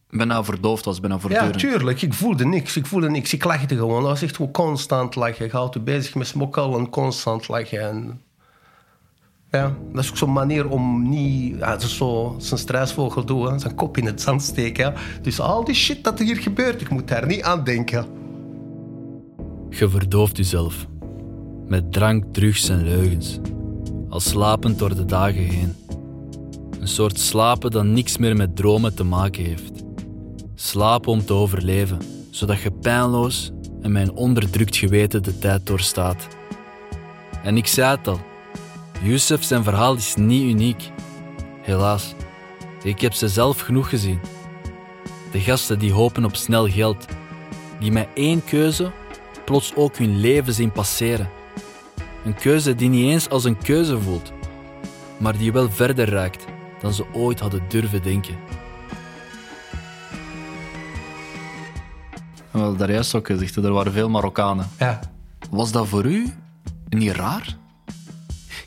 [0.09, 1.61] bijna verdoofd was, bijna voortdurend.
[1.61, 2.01] Ja, tuurlijk.
[2.01, 2.75] Ik voelde niks.
[2.77, 3.33] Ik voelde niks.
[3.33, 4.01] Ik lachte gewoon.
[4.01, 5.45] Dat was echt gewoon constant lachen.
[5.45, 7.81] Je houdt je bezig met smokkel en constant lachen.
[7.81, 8.21] En
[9.51, 11.57] ja, dat is ook zo'n manier om niet...
[11.57, 14.93] Ja, dat is zo zijn struisvogel doen, zijn kop in het zand steken.
[15.21, 18.18] Dus al die shit dat hier gebeurt, ik moet daar niet aan denken.
[19.69, 20.87] Je verdooft jezelf.
[21.67, 23.39] Met drank, drugs en leugens.
[24.09, 25.75] Al slapend door de dagen heen.
[26.79, 29.83] Een soort slapen dat niks meer met dromen te maken heeft.
[30.55, 31.97] Slapen om te overleven,
[32.29, 33.51] zodat je pijnloos
[33.81, 36.27] en mijn onderdrukt geweten de tijd doorstaat.
[37.43, 38.19] En ik zei het al,
[39.01, 40.91] Youssef zijn verhaal is niet uniek.
[41.61, 42.13] Helaas,
[42.83, 44.19] ik heb ze zelf genoeg gezien.
[45.31, 47.05] De gasten die hopen op snel geld,
[47.79, 48.91] die met één keuze
[49.49, 51.29] plots ook hun leven zien passeren.
[52.25, 54.31] Een keuze die niet eens als een keuze voelt,
[55.17, 56.45] maar die wel verder raakt
[56.81, 58.35] dan ze ooit hadden durven denken.
[62.51, 64.69] Wel, daar juist ook gezegd, er waren veel Marokkanen.
[64.79, 64.99] Ja.
[65.49, 66.33] Was dat voor u
[66.89, 67.57] niet raar?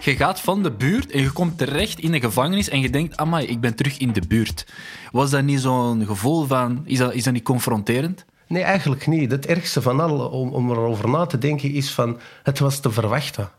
[0.04, 3.16] je gaat van de buurt en je komt terecht in de gevangenis en je denkt,
[3.16, 4.66] amai, ik ben terug in de buurt.
[5.12, 8.24] Was dat niet zo'n gevoel van, is dat, is dat niet confronterend?
[8.52, 9.30] Nee, eigenlijk niet.
[9.30, 12.90] Het ergste van al, om, om erover na te denken, is van, het was te
[12.90, 13.50] verwachten.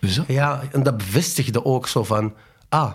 [0.00, 0.24] Zo?
[0.26, 2.34] Ja, en dat bevestigde ook zo van,
[2.68, 2.92] ah,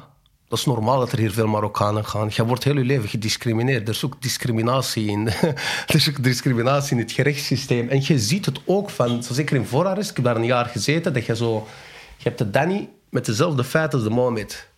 [0.47, 2.29] dat is normaal dat er hier veel Marokkanen gaan.
[2.31, 3.87] Je wordt heel je leven gediscrimineerd.
[3.87, 5.27] Er is ook discriminatie in.
[5.87, 7.89] er is ook discriminatie in het gerechtssysteem.
[7.89, 10.65] En je ziet het ook van, zo zeker in voorarrest, ik heb daar een jaar
[10.65, 11.67] gezeten, dat je zo
[12.17, 14.68] je hebt de Danny met dezelfde feiten als de Mohamed.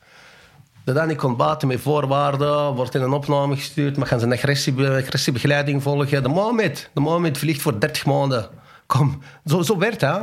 [0.84, 5.84] De Danny komt baten met voorwaarden, wordt in een opname gestuurd, maar gaan zijn agressiebegeleiding
[5.84, 6.24] volgen.
[6.24, 8.50] De Mohamed, de Mohamed vliegt voor 30 maanden.
[8.86, 10.22] Kom, zo, zo werd het.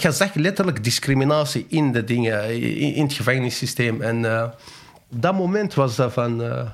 [0.00, 2.60] Je zag letterlijk discriminatie in de dingen,
[2.94, 4.02] in, het gevangenissysteem.
[4.02, 4.44] En
[5.10, 6.42] op dat moment was dat van...
[6.42, 6.68] Uh,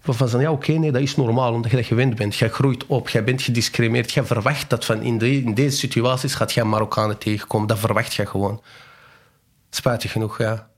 [0.00, 2.36] van ja, oké, nee, dat is normaal, omdat je dat gewend bent.
[2.36, 4.12] Je groeit op, je bent gediscrimineerd.
[4.12, 7.66] Je verwacht dat van in deze situaties gaat je Marokkanen tegenkomen.
[7.68, 8.62] Dat verwacht je gewoon.
[9.70, 10.68] Spijtig genoeg, ja.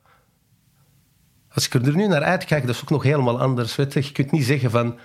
[1.58, 3.76] Als ik er nu naar uitkijk, dat is ook nog helemaal anders.
[3.76, 4.02] Weet je.
[4.02, 4.98] je kunt niet zeggen van...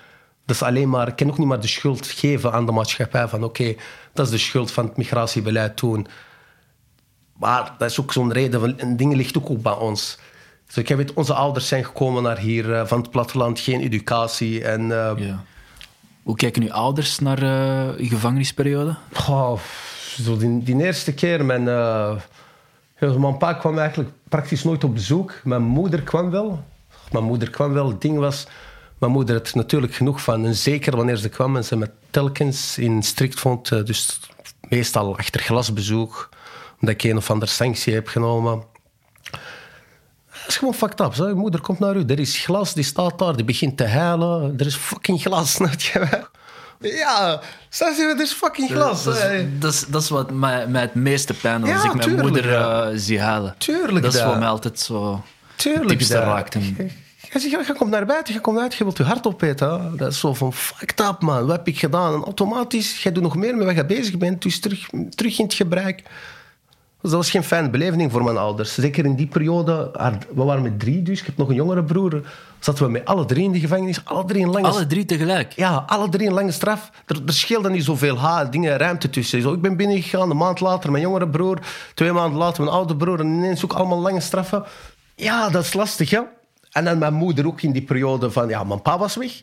[0.46, 3.28] Dat is alleen maar, ik kan ook niet maar de schuld geven aan de maatschappij.
[3.28, 3.76] Van oké,
[4.13, 6.08] dat is de schuld van het migratiebeleid toen.
[7.38, 8.60] Maar dat is ook zo'n reden.
[8.60, 10.18] Van, en dingen ligt ook, ook bij ons.
[10.66, 13.82] Dus ik heb het, onze ouders zijn gekomen naar hier eh, van het platteland, geen
[13.82, 14.63] educatie.
[14.63, 15.44] En, eh, Ja.
[16.24, 17.42] Hoe kijken uw ouders naar
[17.98, 18.96] uw gevangenisperiode?
[20.22, 21.68] zo die, die eerste keer, mijn,
[23.12, 25.34] mijn pa kwam eigenlijk praktisch nooit op bezoek.
[25.44, 26.63] Mijn moeder kwam wel.
[27.12, 27.88] Mijn moeder kwam wel.
[27.88, 28.48] Het ding was,
[28.98, 30.46] mijn moeder had natuurlijk genoeg van.
[30.46, 33.72] En zeker wanneer ze kwam en ze me telkens in strikt vond.
[33.72, 34.20] eh, dus
[34.70, 36.30] meestal achter glasbezoek.
[36.80, 38.63] Omdat ik een of andere sanctie heb genomen.
[40.32, 41.13] Dat is gewoon fucked up.
[41.13, 41.36] Zo.
[41.36, 44.54] Moeder komt naar u, er is glas, die staat daar, die begint te huilen.
[44.58, 45.58] Er is fucking glas.
[46.84, 48.15] Ja, snap je?
[48.17, 49.04] is fucking glas.
[49.04, 51.93] Dat is, dat, is, dat is wat mij, mij het meeste pijn doet als ik
[51.93, 53.56] mijn tuurlijk, moeder eh, zie huilen.
[53.58, 55.24] Tuurlijk, Dat is voor mij altijd zo...
[55.56, 55.89] Tuurlijk.
[55.89, 56.56] diepste raakt
[57.41, 59.98] je, zegt, je komt naar buiten, je komt uit, je wilt je hart opeten.
[59.98, 62.13] Dat is zo van, fucked up man, wat heb ik gedaan?
[62.13, 65.46] En automatisch, jij doet nog meer met wat je bezig bent, dus terug, terug in
[65.46, 66.04] het gebruik.
[67.04, 68.74] Dus dat was geen fijne beleving voor mijn ouders.
[68.74, 71.84] Zeker in die periode, haar- we waren met drie dus, ik heb nog een jongere
[71.84, 72.22] broer.
[72.60, 75.52] Zaten we met alle drie in de gevangenis, alle drie een lange Alle drie tegelijk.
[75.52, 76.92] ja, alle drie een lange straf.
[77.06, 79.42] Er, er scheelde niet zoveel ha, dingen, ruimte tussen.
[79.42, 81.60] Zo, ik ben binnengegaan, een maand later mijn jongere broer.
[81.94, 83.20] Twee maanden later mijn oude broer.
[83.20, 84.63] En ineens ook allemaal lange straffen.
[85.16, 86.28] Ja, dat is lastig, ja.
[86.72, 88.48] En dan mijn moeder ook in die periode van...
[88.50, 89.42] Ja, mijn pa was weg.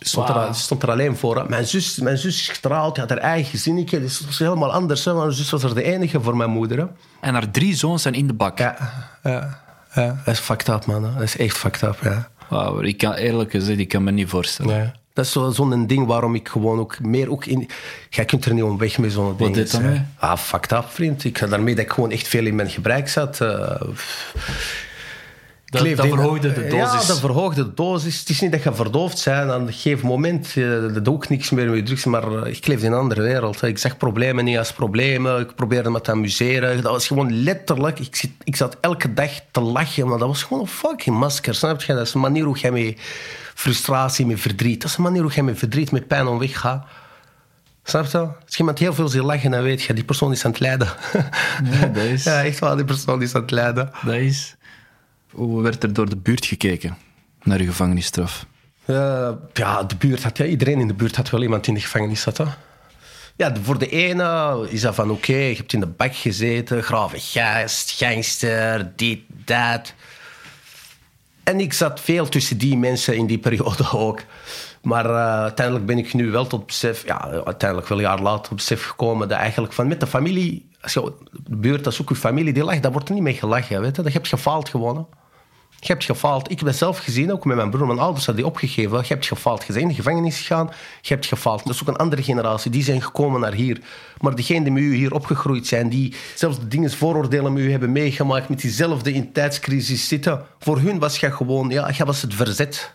[0.00, 1.36] Stond, er, stond er alleen voor.
[1.36, 1.48] hè.
[1.48, 4.00] Mijn zus, mijn zus is getrouwd, die had haar eigen gezinnetje.
[4.00, 5.04] Dus dat was helemaal anders.
[5.04, 5.14] Hè.
[5.14, 6.78] Mijn zus was er de enige voor mijn moeder.
[6.78, 6.84] Hè.
[7.20, 8.58] En haar drie zoons zijn in de bak.
[8.58, 8.76] Ja,
[9.22, 9.60] ja,
[9.94, 10.22] ja.
[10.24, 11.04] Dat is fucked up, man.
[11.04, 11.12] hè.
[11.12, 12.28] Dat is echt fucked up, ja.
[12.48, 14.94] Wauw, ik kan eerlijk gezegd, ik kan me niet voorstellen.
[15.12, 17.68] Dat is zo- zo'n ding waarom ik gewoon ook meer ook in...
[18.10, 19.54] Jij kunt er niet om weg met zo'n ding.
[19.54, 20.02] deed dat mee?
[20.18, 21.24] Ah, fucked up, vriend.
[21.24, 23.40] Ik daarmee dat ik gewoon echt veel in mijn gebruik zat.
[23.40, 23.80] eh,
[25.84, 27.00] Dat, dat verhoogde de dosis.
[27.00, 28.18] Ja, dat verhoogde de dosis.
[28.18, 29.50] Het is niet dat je verdoofd bent.
[29.50, 32.04] Aan een gegeven moment eh, dat doe ik niks meer met drugs.
[32.04, 33.62] Maar eh, ik leefde in een andere wereld.
[33.62, 35.40] Ik zag problemen niet als problemen.
[35.40, 36.82] Ik probeerde me te amuseren.
[36.82, 37.98] Dat was gewoon letterlijk...
[37.98, 40.08] Ik, zit, ik zat elke dag te lachen.
[40.08, 41.54] Maar dat was gewoon een fucking masker.
[41.54, 41.94] Snap je?
[41.94, 42.98] Dat is een manier hoe jij met
[43.54, 44.80] frustratie, met verdriet...
[44.80, 46.86] Dat is een manier hoe jij met verdriet, met pijn om weg gaat.
[47.82, 48.18] Snap je?
[48.18, 49.92] Als iemand heel veel ziet lachen, dan weet je...
[49.92, 50.88] Die persoon is aan het lijden.
[51.70, 52.24] Ja, dat is...
[52.30, 52.76] ja, echt waar.
[52.76, 53.90] Die persoon is aan het lijden.
[54.04, 54.55] Dat is...
[55.36, 56.96] Hoe werd er door de buurt gekeken
[57.42, 58.46] naar uw gevangenisstraf?
[58.84, 61.80] Eh, ja, de buurt had, ja, iedereen in de buurt had wel iemand in de
[61.80, 62.54] gevangenis zitten.
[63.36, 67.18] Ja, voor de ene is dat van oké, je hebt in de bak gezeten, grave
[67.18, 69.94] gast, gangster, dit, dat.
[71.44, 74.20] En ik zat veel tussen die mensen in die periode ook.
[74.82, 78.48] Maar eh, uiteindelijk ben ik nu wel tot besef, ja, uiteindelijk wel een jaar later
[78.48, 82.00] tot besef gekomen dat eigenlijk van met de familie, als je, de buurt, dat is
[82.08, 84.02] je familie die lacht, daar wordt er niet mee gelachen, weet je.
[84.02, 85.08] Dat je hebt gefaald gewoon.
[85.86, 86.50] Je hebt gefaald.
[86.50, 87.86] Ik heb dat zelf gezien, ook met mijn broer.
[87.86, 88.98] Mijn ouders hadden die opgegeven.
[88.98, 89.60] Je hebt gefaald.
[89.66, 90.70] Je bent in de gevangenis gegaan.
[91.00, 91.64] Je hebt gefaald.
[91.64, 92.70] Dat is ook een andere generatie.
[92.70, 93.80] Die zijn gekomen naar hier.
[94.20, 97.70] Maar degenen die met u hier opgegroeid zijn, die zelfs de dingen, vooroordelen met u
[97.70, 102.34] hebben meegemaakt, met diezelfde intijdscrisis zitten, voor hun was je gewoon, ja, jij was het
[102.34, 102.90] verzet.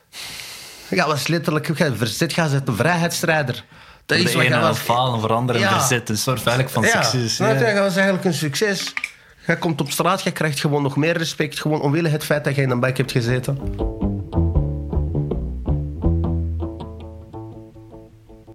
[0.89, 3.65] Jij was letterlijk, jij verzet, jij bent een vrijheidsstrijder.
[4.06, 4.77] Dat De is wat ene was.
[4.77, 5.80] falen, veranderen, Ja.
[5.80, 6.10] verzet.
[6.10, 7.38] Een soort eigenlijk van Ja, succes.
[7.38, 7.43] je?
[7.43, 7.54] Ja.
[7.54, 8.93] Dat was eigenlijk een succes.
[9.47, 11.60] Je komt op straat, je krijgt gewoon nog meer respect.
[11.60, 13.58] Gewoon omwille het feit dat je in een bak hebt gezeten.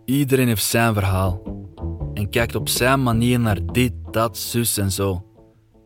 [0.05, 1.43] Iedereen heeft zijn verhaal
[2.15, 5.25] en kijkt op zijn manier naar dit, dat, zus en zo.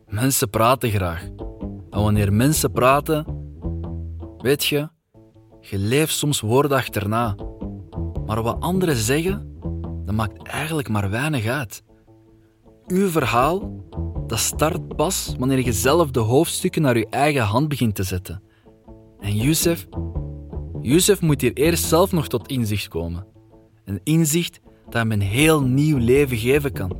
[0.07, 1.23] Mensen praten graag.
[1.89, 3.25] En wanneer mensen praten,
[4.37, 4.89] weet je,
[5.59, 7.35] je leeft soms woorden achterna.
[8.25, 9.55] Maar wat anderen zeggen,
[10.05, 11.83] dat maakt eigenlijk maar weinig uit.
[12.87, 13.85] Uw verhaal,
[14.27, 18.41] dat start pas wanneer je zelf de hoofdstukken naar je eigen hand begint te zetten.
[19.19, 19.87] En Youssef,
[20.81, 23.25] Youssef moet hier eerst zelf nog tot inzicht komen.
[23.85, 26.97] Een inzicht dat hem een heel nieuw leven geven kan.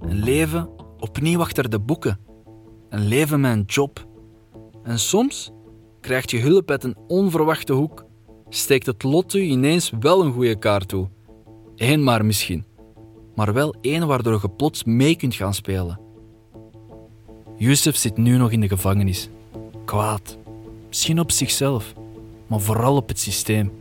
[0.00, 2.20] Een leven opnieuw achter de boeken.
[2.88, 4.06] Een leven met een job.
[4.82, 5.50] En soms
[6.00, 8.04] krijgt je hulp uit een onverwachte hoek.
[8.48, 11.08] Steekt het lot u ineens wel een goede kaart toe.
[11.76, 12.64] Eén maar misschien.
[13.34, 16.00] Maar wel één waardoor je plots mee kunt gaan spelen.
[17.56, 19.28] Yusuf zit nu nog in de gevangenis.
[19.84, 20.38] Kwaad.
[20.88, 21.94] Misschien op zichzelf,
[22.46, 23.72] maar vooral op het systeem.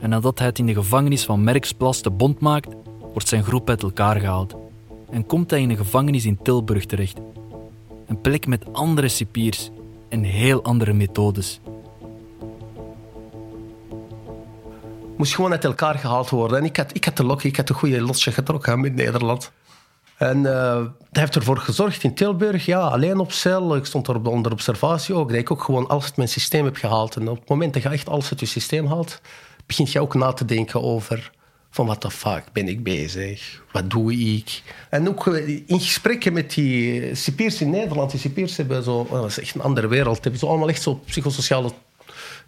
[0.00, 2.74] En nadat hij het in de gevangenis van Merksplas de bond maakt,
[3.12, 4.54] wordt zijn groep uit elkaar gehaald.
[5.10, 7.18] En komt hij in een gevangenis in Tilburg terecht.
[8.06, 9.70] Een plek met andere cipiers
[10.08, 11.60] en heel andere methodes.
[15.22, 16.58] Moest gewoon uit elkaar gehaald worden.
[16.58, 19.52] En ik had, ik had de lok, ik had een goede losje getrokken met Nederland.
[20.16, 23.76] En eh, dat heeft ervoor gezorgd in Tilburg, ja, alleen op cel.
[23.76, 26.76] Ik stond er onder observatie ook, dat ik ook gewoon alles uit mijn systeem heb
[26.76, 27.16] gehaald.
[27.16, 29.20] En op het moment dat je echt alles uit je systeem haalt,
[29.66, 31.30] begint je ook na te denken over
[31.70, 33.62] van wat de fuck ben ik bezig?
[33.72, 34.62] Wat doe ik?
[34.90, 39.12] En ook eh, in gesprekken met die cipiers in Nederland, die cipiers hebben zo, oh,
[39.12, 41.70] dat is echt een andere wereld, hebben ze allemaal echt zo psychosociale,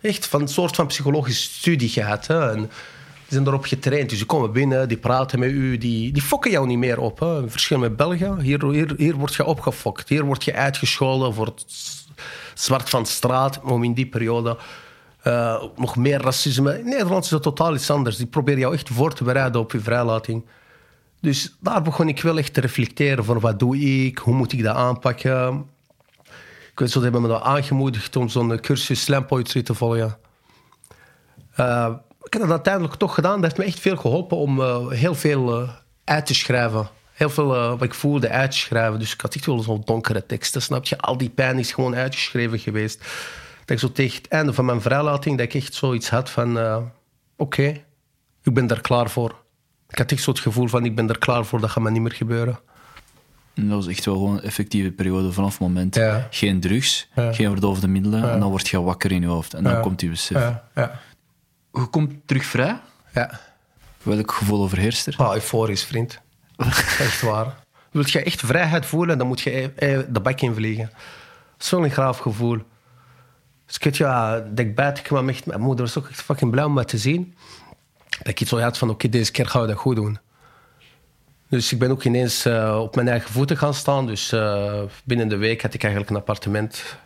[0.04, 2.26] echt van een soort van psychologische studie gehad.
[2.26, 2.50] Hè?
[2.50, 4.08] En, die zijn erop getraind.
[4.08, 7.18] Dus die komen binnen, die praten met u, die, die fokken jou niet meer op.
[7.20, 7.48] Hè.
[7.48, 8.34] Verschil met België.
[8.40, 10.08] Hier, hier, hier word je opgefokt.
[10.08, 11.64] Hier word je uitgescholden voor het
[12.54, 13.60] zwart van straat.
[13.62, 14.58] Om in die periode
[15.26, 16.78] uh, nog meer racisme.
[16.78, 18.16] In Nederland is dat totaal iets anders.
[18.16, 20.44] Die proberen jou echt voor te bereiden op je vrijlating.
[21.20, 24.62] Dus daar begon ik wel echt te reflecteren van wat doe ik, hoe moet ik
[24.62, 25.66] dat aanpakken.
[26.74, 30.16] Ik weet ze hebben me aangemoedigd om zo'n cursus slam te volgen.
[31.60, 33.34] Uh, ik heb dat uiteindelijk toch gedaan.
[33.34, 35.70] Dat heeft me echt veel geholpen om uh, heel veel uh,
[36.04, 36.88] uit te schrijven.
[37.12, 38.98] Heel veel wat ik voelde uit te schrijven.
[38.98, 40.98] Dus ik had echt wel zo'n donkere teksten, snap je?
[40.98, 42.98] Al die pijn is gewoon uitgeschreven geweest.
[43.58, 46.58] Dat ik zo tegen het einde van mijn vrijlating, dat ik echt zoiets had van...
[47.36, 47.84] oké,
[48.42, 49.34] ik ben er klaar voor.
[49.88, 51.90] Ik had echt zo het gevoel van, ik ben er klaar voor, dat gaat me
[51.90, 52.58] niet meer gebeuren.
[53.54, 55.94] En dat was echt wel gewoon een effectieve periode vanaf het moment.
[55.94, 56.26] Ja.
[56.30, 57.32] Geen drugs, ja.
[57.32, 58.20] geen verdovende middelen.
[58.20, 58.32] Ja.
[58.32, 59.54] En dan word je wakker in je hoofd.
[59.54, 60.52] En dan komt die besef.
[61.72, 62.80] Je komt terug vrij?
[63.14, 63.40] Ja.
[64.02, 65.14] Welk gevoel overheerst er?
[65.16, 66.20] Ah, euforisch, vriend.
[67.06, 67.56] echt waar.
[67.90, 70.90] Wil je echt vrijheid voelen, dan moet je e- e- de bak in vliegen.
[71.58, 72.58] Zo'n graaf gevoel.
[73.66, 76.72] Dus ik ja, ik buiten kwam, echt, mijn moeder was ook echt fucking blij om
[76.72, 77.34] me te zien.
[78.18, 80.18] Dat ik iets zo had van, oké, deze keer gaan we dat goed doen.
[81.54, 84.06] Dus ik ben ook ineens uh, op mijn eigen voeten gaan staan.
[84.06, 86.98] Dus uh, binnen de week had ik eigenlijk een appartement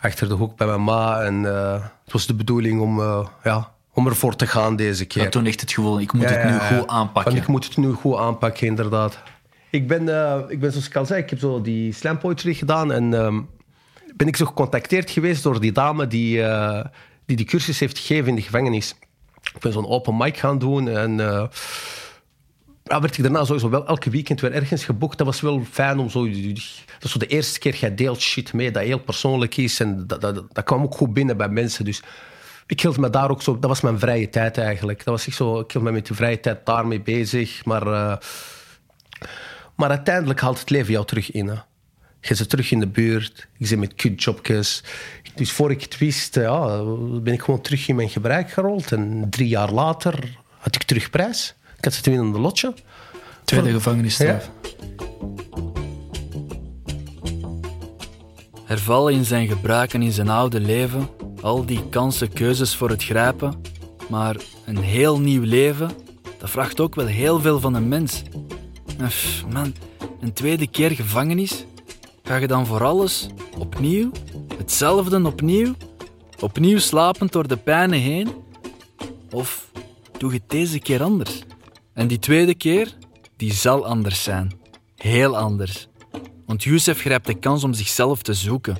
[0.00, 1.22] achter de hoek bij mijn ma.
[1.22, 1.72] En uh,
[2.04, 3.00] het was de bedoeling om,
[3.44, 5.22] ja, om ervoor te gaan deze keer.
[5.22, 7.36] Ja, toen echt het gevoel, ik moet ja, het nu goed aanpakken.
[7.36, 9.18] ik moet het nu goed aanpakken, inderdaad.
[9.70, 10.00] Ik ben,
[10.48, 12.92] ik ben zoals ik al zei, ik heb zo die slam poetry gedaan.
[12.92, 13.48] En um,
[14.16, 16.42] ben ik zo gecontacteerd geweest door die dame die,
[17.26, 18.94] die die cursus heeft gegeven in de gevangenis.
[19.54, 21.20] Ik ben zo'n open mic gaan doen en
[22.88, 25.18] ja, werd ik daarna sowieso wel elke weekend weer ergens geboekt.
[25.18, 26.24] Dat was wel fijn om zo...
[26.28, 29.80] Dat is de eerste keer, jij deelt shit mee dat heel persoonlijk is.
[29.80, 31.84] En dat, dat, dat kwam ook goed binnen bij mensen.
[31.84, 32.02] Dus
[32.66, 33.58] ik hield me daar ook zo...
[33.58, 35.04] Dat was mijn vrije tijd eigenlijk.
[35.04, 35.60] Dat was ik zo...
[35.60, 37.64] Ik hield me met de vrije tijd daarmee bezig.
[37.64, 38.16] Maar, uh,
[39.74, 41.48] maar uiteindelijk haalt het leven jou terug in.
[41.48, 41.56] Hè.
[42.20, 43.48] Je zit terug in de buurt.
[43.58, 44.82] Ik zit met kutjobjes.
[45.34, 46.82] Dus voor ik het wist, ja,
[47.20, 48.92] ben ik gewoon terug in mijn gebruik gerold.
[48.92, 51.54] En drie jaar later had ik terug prijs.
[51.78, 52.74] Ik had ze in de lotje.
[53.44, 54.50] Tweede gevangenisstraf.
[58.64, 61.08] Hervallen in zijn gebruiken in zijn oude leven,
[61.40, 63.62] al die kansen, keuzes voor het grijpen,
[64.08, 65.90] maar een heel nieuw leven,
[66.38, 68.22] dat vraagt ook wel heel veel van een mens.
[69.52, 69.74] man,
[70.20, 71.64] een tweede keer gevangenis?
[72.22, 73.26] Ga je dan voor alles
[73.58, 74.10] opnieuw?
[74.56, 75.74] Hetzelfde opnieuw?
[76.40, 78.28] Opnieuw slapend door de pijnen heen?
[79.30, 79.70] Of
[80.18, 81.42] doe je het deze keer anders?
[81.98, 82.94] En die tweede keer,
[83.36, 84.52] die zal anders zijn.
[84.96, 85.88] Heel anders.
[86.46, 88.78] Want Youssef grijpt de kans om zichzelf te zoeken.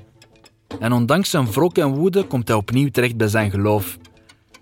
[0.80, 3.98] En ondanks zijn wrok en woede komt hij opnieuw terecht bij zijn geloof.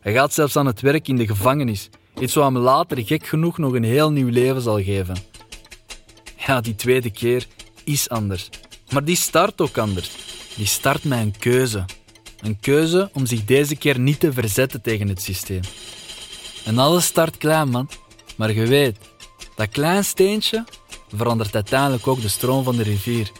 [0.00, 1.88] Hij gaat zelfs aan het werk in de gevangenis,
[2.18, 5.16] iets wat hem later gek genoeg nog een heel nieuw leven zal geven.
[6.46, 7.46] Ja, die tweede keer
[7.84, 8.48] is anders.
[8.92, 10.10] Maar die start ook anders.
[10.56, 11.84] Die start met een keuze.
[12.40, 15.62] Een keuze om zich deze keer niet te verzetten tegen het systeem.
[16.64, 17.88] En alles start klein, man.
[18.36, 18.98] Maar je weet,
[19.54, 20.64] dat klein steentje
[21.14, 23.30] verandert uiteindelijk ook de stroom van de rivier.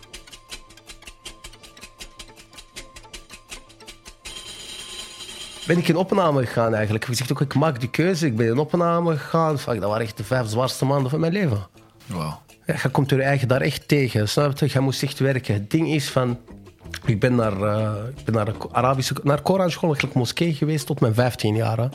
[5.67, 7.07] Ben ik in opname gegaan eigenlijk.
[7.07, 8.27] Je zegt ook, ik maak die keuze.
[8.27, 9.59] Ik ben in opname gegaan.
[9.59, 11.67] Fuck, dat waren echt de vijf zwaarste maanden van mijn leven.
[12.07, 12.33] Wow.
[12.67, 14.29] Ja, je komt er eigen daar echt tegen.
[14.29, 14.69] Snap je?
[14.73, 15.55] Je moest echt werken.
[15.55, 16.39] Het ding is van...
[17.05, 21.15] Ik ben naar, uh, ik ben naar, Arabische, naar Koranschool, eigenlijk moskee geweest tot mijn
[21.15, 21.89] 15 jaar.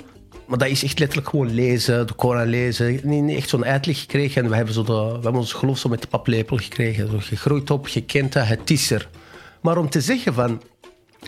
[0.52, 3.00] Maar dat is echt letterlijk gewoon lezen, de Koran lezen.
[3.04, 4.44] Niet, echt zo'n uitleg gekregen.
[4.44, 7.08] En we hebben, zo de, we hebben ons geloof zo met de paplepel gekregen.
[7.08, 7.88] Zo, je groeit op,
[8.30, 9.10] dat, het is er.
[9.62, 10.62] Maar om te zeggen van...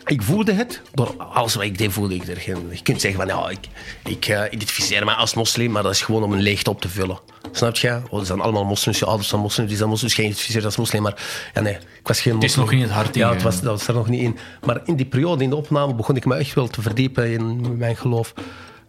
[0.05, 2.57] Ik voelde het, door alles wat ik deed voelde ik er geen...
[2.71, 3.67] Je kunt zeggen van, ja, ik,
[4.03, 6.89] ik uh, identificeer me als moslim, maar dat is gewoon om een leegte op te
[6.89, 7.19] vullen.
[7.51, 8.01] Snap je?
[8.09, 10.77] Oh, er zijn allemaal moslims, je ouders zijn moslims, die zijn moslims, geen geïdentificeerd als
[10.77, 11.01] moslim.
[11.01, 11.23] Maar
[11.53, 12.35] ja, nee, ik was geen moslim.
[12.35, 14.37] Het is nog in het hart Ja, het was, dat was er nog niet in.
[14.65, 17.77] Maar in die periode, in de opname, begon ik me echt wel te verdiepen in
[17.77, 18.33] mijn geloof.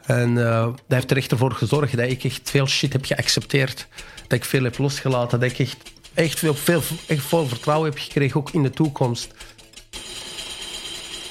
[0.07, 3.87] En uh, dat heeft er echt ervoor gezorgd dat ik echt veel shit heb geaccepteerd.
[4.27, 5.41] Dat ik veel heb losgelaten.
[5.41, 5.77] Dat ik echt,
[6.15, 9.35] echt, veel, veel, echt veel vertrouwen heb gekregen, ook in de toekomst.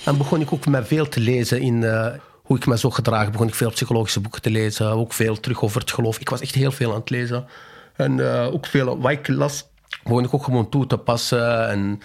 [0.05, 2.07] En begon ik ook met veel te lezen in uh,
[2.43, 3.31] hoe ik me zo gedragen.
[3.31, 4.87] Begon ik veel psychologische boeken te lezen.
[4.87, 6.19] Ook veel terug over het geloof.
[6.19, 7.47] Ik was echt heel veel aan het lezen.
[7.95, 9.67] En eh, ook veel wat ik las,
[10.03, 11.69] begon ik ook gewoon toe te passen.
[11.69, 11.99] En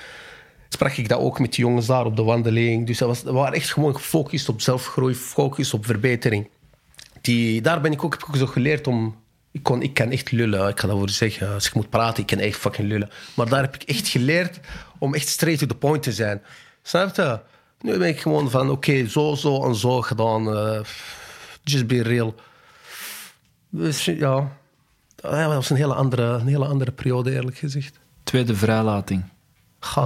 [0.69, 2.87] sprak ik dat ook met de jongens daar op de wandeling.
[2.87, 6.49] Dus dat was, we waren echt gewoon gefocust op zelfgroei, gefocust op verbetering.
[7.29, 9.17] Die, daar ben ik ook, heb ik ook zo geleerd om...
[9.51, 11.55] Ik, kon, ik kan echt lullen, ik ga dat voor zeggen.
[11.55, 13.11] Als ik moet praten, ik kan echt fucking lullen.
[13.35, 14.61] Maar daar heb ik echt geleerd
[14.99, 16.43] om echt straight to the point te zijn.
[16.83, 17.41] Snap je?
[17.81, 20.57] Nu ben ik gewoon van, oké, zo, zo en zo gedaan.
[20.57, 20.81] eh,
[21.63, 22.35] just be real.
[23.71, 24.53] Dus ja,
[25.17, 27.99] dat was een hele andere, een hele andere periode, eerlijk gezegd.
[28.23, 29.25] Tweede vrijlating.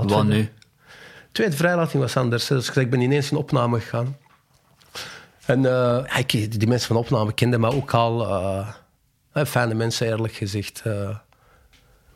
[0.08, 0.48] Wat nu?
[1.32, 2.46] Tweede vrijlating was anders.
[2.46, 4.16] Dus ik ben ineens in opname gegaan.
[5.52, 8.28] En eh, die mensen van opname kenden me ook al.
[8.28, 8.68] eh,
[9.32, 10.82] eh, fijne mensen, eerlijk gezegd.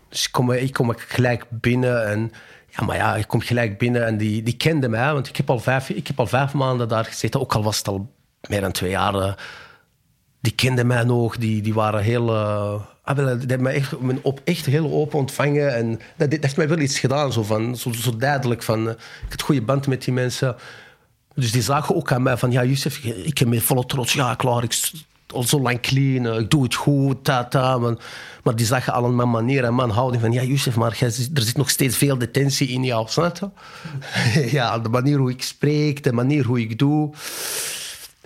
[0.09, 2.07] dus ik kom, ik kom gelijk binnen.
[2.07, 2.33] En,
[2.69, 5.13] ja, maar ja, ik kom gelijk binnen en die, die kenden mij.
[5.13, 7.41] Want ik heb, al vijf, ik heb al vijf maanden daar gezeten.
[7.41, 8.13] Ook al was het al
[8.49, 9.45] meer dan twee jaar.
[10.41, 11.37] die kenden mij nog.
[11.37, 12.27] Die, die waren heel...
[12.27, 12.85] wel,
[13.15, 15.75] die hebben mij echt, op, echt heel open ontvangen.
[15.75, 17.33] En dat, dat heeft mij wel iets gedaan.
[17.33, 18.89] Zo, van, zo, zo duidelijk van...
[18.89, 18.97] ik
[19.29, 20.57] had goede band met die mensen.
[21.37, 22.51] Dus die zagen ook aan mij van...
[22.51, 24.13] Ja, Youssef, ik heb met volle trots...
[24.13, 24.91] Ja, klaar, ik
[25.27, 26.27] al zo lang clean.
[26.27, 27.79] eh, Ik doe het goed, ta, ta.
[28.43, 30.33] Maar, die zagen al aan mijn manier en mijn houding van...
[30.33, 31.11] Ja, Youssef, maar er
[31.43, 33.09] zit nog steeds veel detentie in jou.
[33.09, 34.51] Snap je?
[34.57, 37.11] ja, de manier hoe ik spreek, de manier hoe ik doe...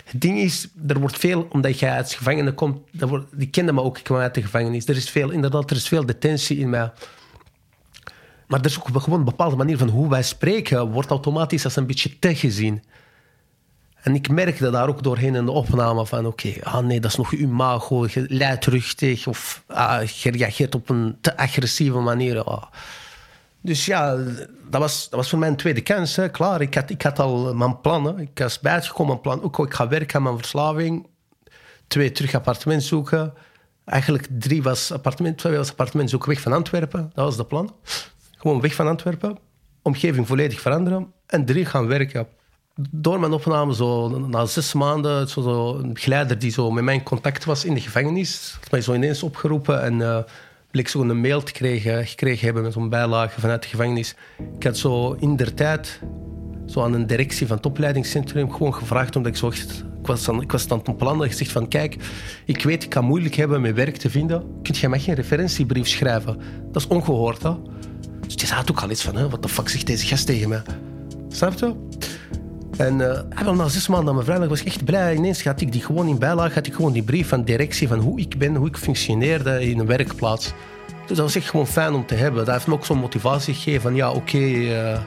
[0.05, 2.79] Het ding is, er wordt veel, omdat jij uit gevangenen komt,
[3.33, 4.87] die kenden me ook, ik uit de gevangenis.
[4.89, 6.91] Er is veel, inderdaad, er is veel detentie in mij.
[8.51, 11.77] Maar er is ook gewoon een bepaalde manier van hoe wij spreken, wordt automatisch als
[11.77, 12.83] een beetje te gezien.
[14.03, 17.17] En ik merkte daar ook doorheen in de opname van, oké, ah nee, dat is
[17.17, 22.45] nog imago, luidruchtig of ah, je reageert op een te agressieve manier.
[22.45, 22.63] ah.
[23.61, 24.17] Dus ja,
[24.71, 26.17] dat was, dat was voor mij een tweede kans.
[26.17, 26.29] Hè.
[26.29, 28.19] Klaar, ik had, ik had al mijn plannen.
[28.19, 29.43] Ik was bijgekomen mijn plan.
[29.43, 31.07] Ook, ik ga werken aan mijn verslaving.
[31.87, 33.35] Twee, terug appartement zoeken.
[33.85, 37.11] Eigenlijk drie was appartement, twee was appartement zoeken weg van Antwerpen.
[37.15, 37.75] Dat was de plan.
[38.41, 39.39] Gewoon weg van Antwerpen.
[39.83, 41.13] Omgeving volledig veranderen.
[41.27, 42.27] En drie gaan werken.
[42.91, 47.03] Door mijn opname, zo, na zes maanden, zo, een begeleider die zo met mij in
[47.03, 50.19] contact was in de gevangenis, had mij zo ineens opgeroepen en eh
[50.71, 54.15] bleek zo een mail te krijgen, gekregen hebben met zo'n bijlage vanuit de gevangenis.
[54.57, 56.01] Ik had zo in der tijd
[56.67, 59.49] zo aan een directie van het opleidingscentrum gewoon gevraagd, omdat ik zo.
[60.01, 61.97] Ik was, aan, ik was plannen en gezegd van, kijk,
[62.45, 64.45] ik weet, ik kan moeilijk hebben met werk te vinden.
[64.63, 66.39] Kunt jij mij geen referentiebrief schrijven?
[66.73, 67.53] Dat is ongehoord, hè?
[68.31, 70.49] Dus die had ook al iets van, hè, wat de fuck zegt deze gast tegen
[70.49, 70.63] mij?
[71.29, 71.75] Snap je?
[72.77, 72.97] En
[73.45, 75.15] wel, na zes maanden aan mijn vrijdag was ik echt blij.
[75.15, 77.99] Ineens had ik die gewoon in bijlage, had ik gewoon die brief van directie van
[77.99, 80.53] hoe ik ben, hoe ik functioneerde in een werkplaats.
[81.07, 82.45] Dus dat was echt gewoon fijn om te hebben.
[82.45, 84.39] Dat heeft me ook zo'n motivatie gegeven van ja, oké.
[84.39, 85.01] eh,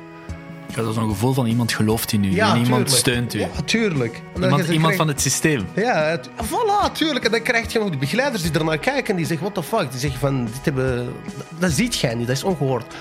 [0.76, 3.39] Ja, dat is een gevoel van iemand gelooft in u ja, en iemand steunt u.
[3.39, 4.21] Ja, tuurlijk.
[4.41, 5.65] Iemand, iemand van het systeem.
[5.76, 7.26] Ja, het, voilà, tuurlijk.
[7.26, 9.76] En dan krijg je nog die begeleiders die ernaar kijken en die zeggen, what the
[9.76, 9.91] fuck.
[9.91, 11.13] Die zeggen van, dit hebben...
[11.59, 12.93] Dat ziet jij niet, dat is ongehoord.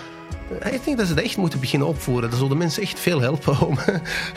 [0.61, 2.31] Eh, Ik denk dat ze dat echt moeten beginnen opvoeren.
[2.31, 3.79] Dat zal de mensen echt veel helpen om,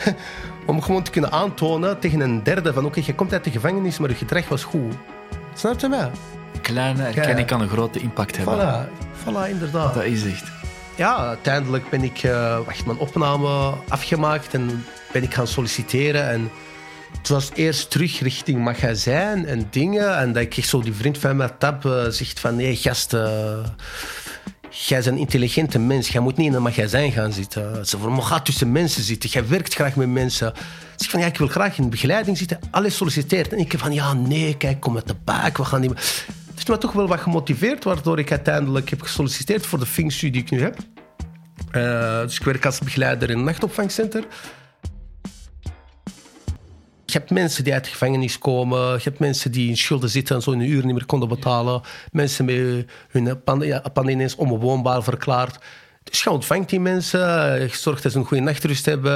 [0.66, 3.98] om gewoon te kunnen aantonen tegen een derde van, oké, je komt uit de gevangenis,
[3.98, 4.94] maar je gedrag was goed.
[5.54, 6.10] Snap je mij?
[6.60, 8.88] Kleine erkenning kan een grote impact hebben.
[8.88, 9.94] Voilà, voilà, inderdaad.
[9.94, 10.44] Dat is echt.
[10.96, 16.28] Ja, uiteindelijk ben ik eh, wacht, mijn opname afgemaakt en ben ik gaan solliciteren.
[16.30, 16.50] En
[17.18, 20.18] het was eerst terug richting magazijn en dingen.
[20.18, 22.56] En dat ik zo die vriend van mij tap eh, zegt van...
[22.56, 23.58] Nee, gast, eh,
[24.70, 26.08] jij bent een intelligente mens.
[26.08, 27.86] Jij moet niet in een magazijn gaan zitten.
[27.86, 29.30] Ze van, maar ga tussen mensen zitten.
[29.30, 30.48] Jij werkt graag met mensen.
[30.48, 32.58] Ik zeg van, ja, ik wil graag in begeleiding zitten.
[32.70, 33.52] Alles solliciteert.
[33.52, 35.56] En ik van, ja, nee, kijk, kom met de baak.
[35.56, 36.24] We gaan niet...
[36.66, 40.42] Heeft me toch wel wat gemotiveerd, waardoor ik uiteindelijk heb gesolliciteerd voor de functie die
[40.42, 40.78] ik nu heb.
[41.70, 44.24] Eh, dus ik werk als begeleider in een nachtopvangcenter.
[47.04, 48.92] Je hebt mensen die uit de gevangenis komen.
[48.92, 51.28] Je hebt mensen die in schulden zitten en zo in een uur niet meer konden
[51.28, 51.80] betalen.
[52.12, 55.58] Mensen met hun pand, ja, pand ineens onbewoonbaar verklaard.
[56.02, 57.20] Dus je ontvangt die mensen.
[57.60, 59.12] Je zorgt dat ze een goede nachtrust hebben.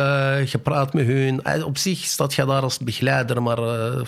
[0.50, 1.42] Je praat met hun.
[1.42, 4.00] Eh, Op zich staat je daar als begeleider, maar eh,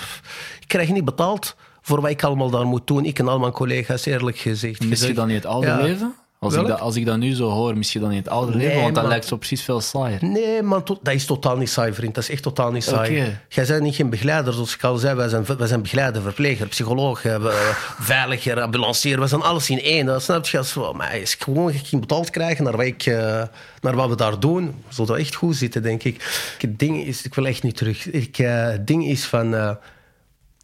[0.61, 3.04] ik krijg niet betaald voor wat ik allemaal daar moet doen.
[3.04, 4.84] Ik en al mijn collega's, eerlijk gezegd.
[4.84, 5.80] Mis je dan niet het oude Ja.
[5.80, 6.14] leven?
[6.38, 8.56] Als ik, dat, als ik dat nu zo hoor, mis je dan niet het oude
[8.56, 8.80] Nee, leven?
[8.82, 9.12] Want dat man.
[9.12, 10.18] lijkt zo precies veel saaier.
[10.24, 12.14] Nee, man, to- dat is totaal niet saai, vriend.
[12.14, 13.36] Dat is echt totaal niet saai.
[13.48, 15.14] Jij bent niet geen begeleider, zoals ik al zei.
[15.14, 17.44] Wij zijn, wij zijn begeleider, verpleger, psycholoog, eh,
[18.00, 19.20] veiliger, ambulancier.
[19.20, 20.06] We zijn alles in één.
[20.06, 20.58] Dat snap je?
[20.58, 23.42] Als we- Maar is gewoon geen betaald krijgen naar wat, ik, eh,
[23.80, 26.54] naar wat we daar doen, zou dat echt goed zitten, denk ik.
[26.58, 28.10] Het ding is, ik wil echt niet terug.
[28.10, 29.78] Ik, eh, het ding is van...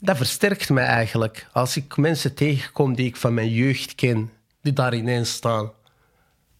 [0.00, 1.46] dat versterkt mij eigenlijk.
[1.52, 4.30] Als ik mensen tegenkom die ik van mijn jeugd ken,
[4.62, 5.70] die daar ineens staan.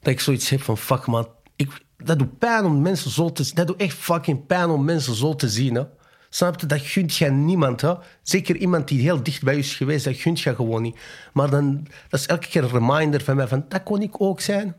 [0.01, 3.43] Dat ik zoiets heb van, fuck man, ik, dat doet pijn om mensen zo te
[3.43, 3.55] zien.
[3.55, 5.75] Dat doet echt fucking pijn om mensen zo te zien.
[5.75, 5.83] Hè.
[6.31, 6.67] Snap je?
[6.67, 7.81] Dat gunt je niemand.
[7.81, 7.95] Hè?
[8.23, 10.99] Zeker iemand die heel dicht bij je is geweest, dat gunt je gewoon niet.
[11.33, 14.41] Maar dan, dat is elke keer een reminder van mij van, dat kon ik ook
[14.41, 14.77] zijn.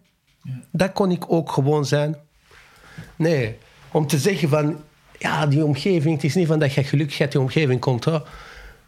[0.71, 2.17] Dat kon ik ook gewoon zijn.
[3.15, 3.57] Nee,
[3.91, 4.83] om te zeggen van,
[5.17, 8.05] ja, die omgeving, het is niet van dat je gelukkig uit die omgeving komt.
[8.05, 8.19] hè.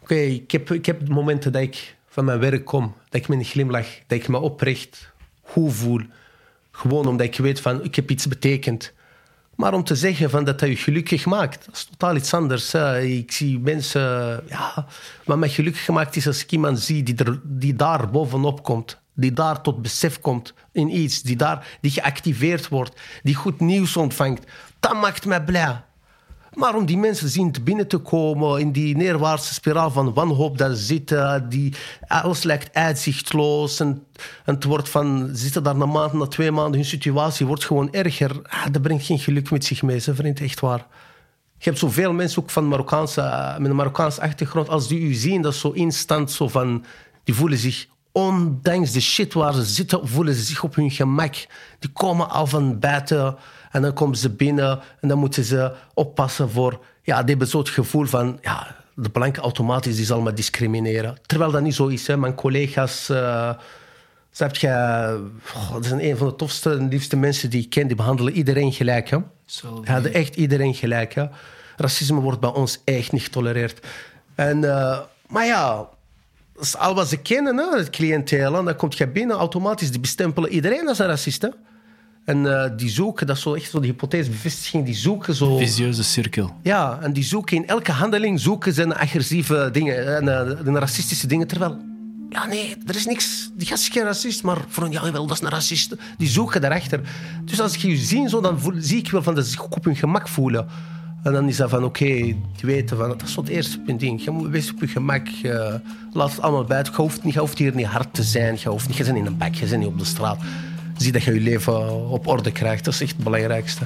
[0.02, 3.38] Oké, ik, heb, ik heb momenten dat ik van mijn werk kom, dat ik met
[3.38, 6.00] een glimlach, dat ik me oprecht goed voel.
[6.70, 8.92] Gewoon omdat ik weet van, ik heb iets betekend.
[9.54, 12.74] Maar om te zeggen van dat dat je gelukkig maakt, dat is totaal iets anders.
[13.00, 14.00] Ik zie mensen...
[14.48, 14.86] Ja,
[15.24, 19.00] wat mij gelukkig gemaakt is als ik iemand zie die, die daar bovenop komt.
[19.14, 21.22] Die daar tot besef komt in iets.
[21.22, 23.00] Die, daar, die geactiveerd wordt.
[23.22, 24.44] Die goed nieuws ontvangt.
[24.80, 25.82] Dat maakt mij blij.
[26.54, 30.58] Maar om die mensen zien te binnen te komen in die neerwaartse spiraal van wanhoop
[30.58, 31.74] daar zitten, die
[32.06, 34.04] alles lijkt uitzichtloos en,
[34.44, 37.92] en het wordt van, zitten daar na maand, na twee maanden, hun situatie wordt gewoon
[37.92, 38.40] erger.
[38.42, 40.86] Ah, dat brengt geen geluk met zich mee, ze vriend, echt waar.
[41.58, 45.14] Je hebt zoveel mensen ook van Marokkaanse, eh, met een Marokkaanse achtergrond, als die u
[45.14, 46.84] zien, dat zo instant zo van,
[47.24, 51.34] die voelen zich ondanks de shit waar ze zitten, voelen ze zich op hun gemak.
[51.78, 53.36] Die komen al van buiten
[53.72, 56.80] en dan komen ze binnen en dan moeten ze oppassen voor...
[57.02, 58.38] Ja, die hebben zo het gevoel van...
[58.42, 61.16] Ja, de blanke automatisch die zal me discrimineren.
[61.26, 62.06] Terwijl dat niet zo is.
[62.06, 62.16] Hè.
[62.16, 63.04] Mijn collega's...
[64.32, 64.68] snap je,
[65.72, 67.86] dat zijn een van de tofste en liefste mensen die ik ken.
[67.86, 69.10] Die behandelen iedereen gelijk.
[69.10, 69.18] Hè.
[69.46, 71.14] Zo, Ja, de- echt iedereen gelijk.
[71.14, 71.26] Hè.
[71.76, 73.86] Racisme wordt bij ons echt niet getolereerd.
[74.34, 74.98] En, eh,
[75.28, 75.88] maar ja,
[76.78, 78.52] al wat ze kennen, hè, het cliënteel.
[78.64, 81.42] Dan komt je binnen, automatisch, die bestempelen iedereen als een racist.
[81.42, 81.48] Hè.
[82.24, 85.56] En eh, die zoeken, dat is zo echt zo de hypothesebevestiging, die zoeken zo...
[85.56, 86.56] Visieuze cirkel.
[86.62, 90.28] Ja, en die zoeken in elke handeling zoeken ze een agressieve dingen, en,
[90.66, 91.46] eh, racistische dingen.
[91.46, 91.78] Terwijl,
[92.30, 93.50] ja nee, er is niks.
[93.54, 95.94] Die gast is geen racist, maar voor een ja, wel, dat is een racist.
[96.18, 97.00] Die zoeken daarachter.
[97.44, 99.64] Dus als ik je zie, zo, dan voel, zie ik wel van dat ze zich
[99.64, 100.66] ook op hun gemak voelen.
[101.22, 104.00] En dan is dat van, oké, die weten van, dat is het eerste punt.
[104.00, 104.24] ding.
[104.24, 105.28] Je moet wees op je gemak.
[105.42, 105.74] eh,
[106.12, 106.92] laat het allemaal buiten.
[106.96, 108.56] Je hoeft, niet, je hoeft hier niet hard te zijn.
[108.62, 110.38] Je, hoeft niet, je bent in een bak, je bent niet op de straat.
[111.02, 112.84] Zie dat je je leven op orde krijgt.
[112.84, 113.84] Dat is echt het belangrijkste.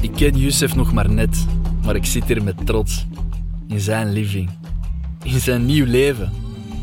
[0.00, 1.44] Ik ken Youssef nog maar net,
[1.84, 3.06] maar ik zit hier met trots.
[3.68, 4.50] In zijn living.
[5.22, 6.32] In zijn nieuw leven.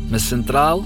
[0.08, 0.84] Met centraal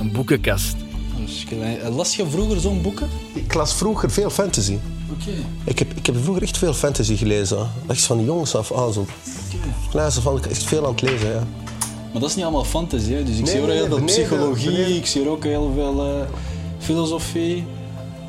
[0.00, 0.76] een boekenkast.
[1.24, 3.08] Dus je- Las je vroeger zo'n boeken?
[3.34, 4.76] Ik las vroeger veel fantasy.
[5.10, 5.30] Oké.
[5.64, 7.68] Ik heb, ik heb vroeger echt veel fantasy gelezen.
[7.86, 8.92] Echt van jongs af aan.
[8.92, 9.06] Zo.
[9.94, 11.28] Af aan, ik echt veel aan het lezen.
[11.30, 11.42] Ja.
[12.12, 13.22] Maar dat is niet allemaal fantasy, hè?
[13.24, 14.96] Dus ik Nee, zie nee, heel veel psychologie, beneden.
[14.96, 16.26] ik zie ook heel veel eh,
[16.78, 17.64] filosofie.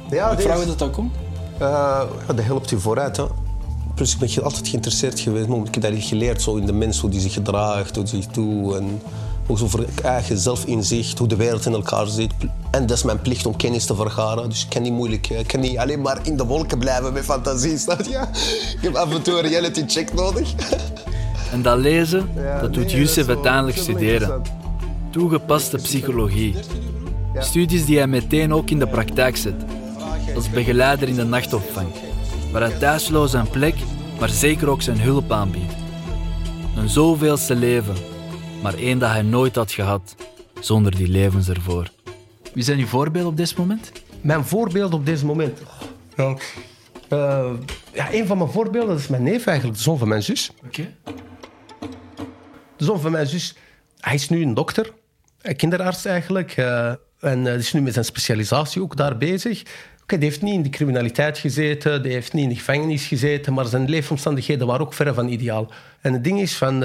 [0.09, 1.13] Ja, ik vraag hoe dat, dat komt.
[1.57, 1.67] Eh,
[2.27, 3.17] ja, dat helpt je vooruit.
[3.17, 3.23] Hè.
[3.95, 5.47] Plus, ik ben altijd geïnteresseerd geweest.
[5.47, 8.21] maar Ik heb dat geleerd zo in de mens, hoe die zich gedraagt, hoe die
[8.21, 8.75] zich doet.
[8.75, 9.01] En
[9.47, 12.31] ook zo voor eigen zelfinzicht, hoe de wereld in elkaar zit.
[12.71, 14.49] En dat is mijn plicht om kennis te vergaren.
[14.49, 17.13] Dus ik kan niet moeilijk, eh, ik kan niet alleen maar in de wolken blijven
[17.13, 18.19] met fantasie, snap je?
[18.73, 20.53] Ik heb af en toe een reality check nodig.
[21.53, 22.29] En dat lezen,
[22.61, 24.41] dat doet Youssef uiteindelijk studeren.
[25.09, 26.55] Toegepaste psychologie.
[27.37, 29.65] Studies die hij meteen ook in de praktijk zet.
[30.35, 31.87] Als begeleider in de nachtopvang.
[32.51, 33.75] Waar hij thuisloos een plek,
[34.19, 35.73] maar zeker ook zijn hulp aanbiedt.
[36.75, 37.95] Een zoveelste leven,
[38.61, 40.15] maar één dat hij nooit had gehad,
[40.59, 41.89] zonder die levens ervoor.
[42.53, 43.91] Wie zijn uw voorbeelden op dit moment?
[44.21, 45.59] Mijn voorbeeld op deze moment.
[46.17, 46.35] Ja.
[47.09, 47.51] Eh,
[47.93, 50.51] ja, een van mijn voorbeelden dat is mijn neef eigenlijk, de zoon van mijn zus.
[50.65, 50.87] Oké.
[52.83, 53.55] Zoon van mijn zus,
[53.99, 54.93] hij is nu een dokter,
[55.41, 56.51] een kinderarts eigenlijk.
[56.51, 59.63] eh, en eh, is nu met zijn specialisatie ook daar bezig.
[60.01, 63.53] Oké, die heeft niet in de criminaliteit gezeten, die heeft niet in de gevangenis gezeten,
[63.53, 65.71] maar zijn leefomstandigheden waren ook verre van ideaal.
[66.01, 66.83] En het ding is van...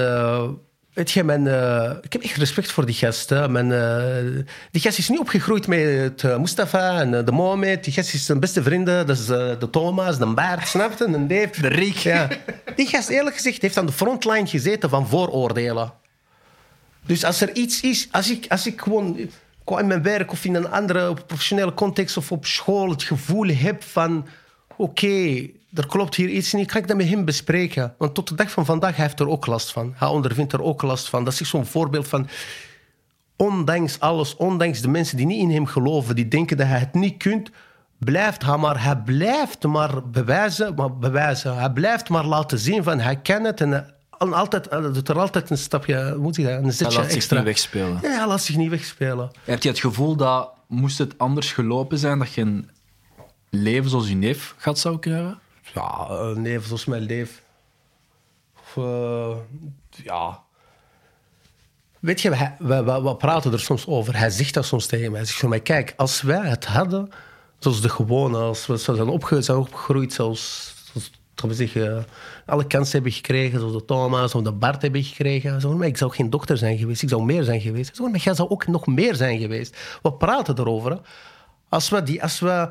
[0.99, 3.29] Weet je, mijn, eh, ik heb echt respect voor die gast.
[3.29, 3.49] Hè.
[3.49, 7.83] Mijn, eh, die gast is niet opgegroeid met eh, Mustafa en de Mohamed.
[7.83, 9.07] Die gast is zijn beste vrienden.
[9.07, 11.05] Dat is de Thomas, de Baart, snap je?
[11.05, 11.61] En Dave.
[11.61, 11.97] De Riek.
[11.97, 12.27] Ja.
[12.75, 15.93] Die gast, eerlijk gezegd, heeft aan de frontline gezeten van vooroordelen.
[17.05, 19.29] Dus als er iets is, als ik, als ik gewoon
[19.63, 23.47] qua in mijn werk of in een andere professionele context of op school het gevoel
[23.47, 24.27] heb van
[24.75, 27.93] oké, er klopt hier iets niet, kan ik dat met hem bespreken.
[27.97, 29.93] Want tot de dag van vandaag hij heeft er ook last van.
[29.95, 31.23] Hij ondervindt er ook last van.
[31.23, 32.27] Dat is zo'n voorbeeld van
[33.35, 36.93] ondanks alles, ondanks de mensen die niet in hem geloven, die denken dat hij het
[36.93, 37.49] niet kunt,
[37.97, 41.57] blijft hij maar, hij blijft maar bewijzen, maar bewijzen.
[41.57, 43.85] Hij blijft maar laten zien van hij kan het en, hij-
[44.17, 47.05] en altijd, hij doet er altijd een stapje, moet ik dat, een Hij zetje laat
[47.05, 47.35] zich extra.
[47.37, 47.99] niet wegspelen.
[48.01, 49.31] Ja, hij laat zich niet wegspelen.
[49.43, 52.69] Heb je het gevoel dat, moest het anders gelopen zijn, dat je een
[53.49, 55.39] leven zoals je neef gaat zou kunnen?
[55.73, 57.41] Ja, eh, nee, zoals mijn leef.
[58.75, 59.35] Eh,
[59.89, 60.43] ja.
[61.99, 64.17] Weet je, we, we, we praten er soms over.
[64.17, 65.19] Hij zegt dat soms tegen mij.
[65.19, 67.09] Hij zegt van mij, kijk, als wij het hadden,
[67.59, 71.11] zoals de gewone, als we zijn, opge zijn opgegroeid, zoals, zoals
[71.41, 72.03] laten we
[72.45, 75.61] alle kansen hebben gekregen, zoals de Thomas of de Bart hebben gekregen.
[75.61, 77.95] Zo, maar ik zou geen dokter zijn geweest, ik zou meer zijn geweest.
[77.95, 79.77] Zo, maar jij zou ook nog meer zijn geweest.
[80.01, 80.99] We praten erover.
[81.69, 82.69] Als, we die, als, we,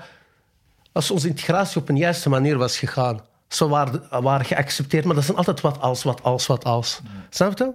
[0.92, 5.24] als onze integratie op een juiste manier was gegaan, ze waren, waren geaccepteerd, maar dat
[5.24, 7.00] is altijd wat als, wat als, wat als.
[7.30, 7.72] Snap je?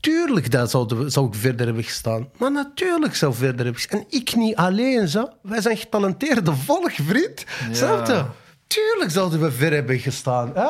[0.00, 2.28] Tuurlijk dat zouden we, zou ik verder hebben gestaan.
[2.38, 4.00] Maar natuurlijk zou ik verder hebben gestaan.
[4.00, 5.28] En ik niet alleen, zo.
[5.42, 7.44] Wij zijn getalenteerde volk, vriend.
[7.72, 8.24] Snap je?
[8.66, 10.50] Tuurlijk zouden we ver hebben gestaan.
[10.54, 10.68] Hè?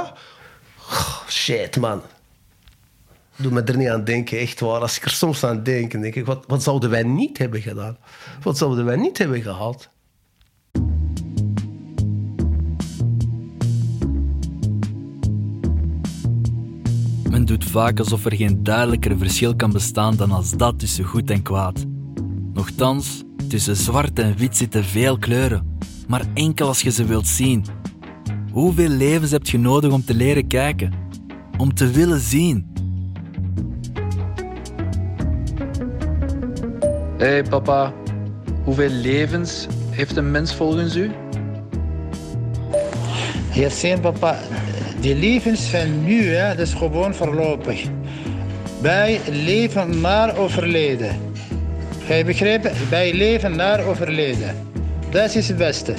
[0.90, 2.02] Oh, shit, man.
[3.36, 4.80] Doe me er niet aan denken, echt waar.
[4.80, 7.98] Als ik er soms aan denk, denk ik, wat, wat zouden wij niet hebben gedaan?
[8.42, 9.88] Wat zouden wij niet hebben gehaald?
[17.44, 21.42] Doet vaak alsof er geen duidelijker verschil kan bestaan dan als dat tussen goed en
[21.42, 21.84] kwaad.
[22.52, 25.78] Nochtans, tussen zwart en wit zitten veel kleuren,
[26.08, 27.64] maar enkel als je ze wilt zien.
[28.52, 30.92] Hoeveel levens heb je nodig om te leren kijken?
[31.58, 32.72] Om te willen zien?
[37.18, 37.92] Hé hey, papa,
[38.64, 41.10] hoeveel levens heeft een mens volgens u?
[43.52, 44.38] Jacint, papa,
[45.04, 47.84] die levens van nu, hè, dat is gewoon voorlopig.
[48.80, 51.16] Wij leven naar overleden.
[52.06, 52.72] Ga je begrijpen?
[52.90, 54.56] Wij leven naar overleden.
[55.10, 55.94] Dat is het beste.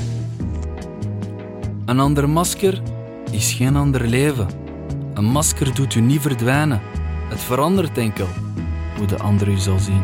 [1.85, 2.81] Een ander masker
[3.31, 4.47] is geen ander leven.
[5.13, 6.81] Een masker doet u niet verdwijnen.
[7.29, 8.27] Het verandert enkel
[8.97, 10.03] hoe de ander u zal zien.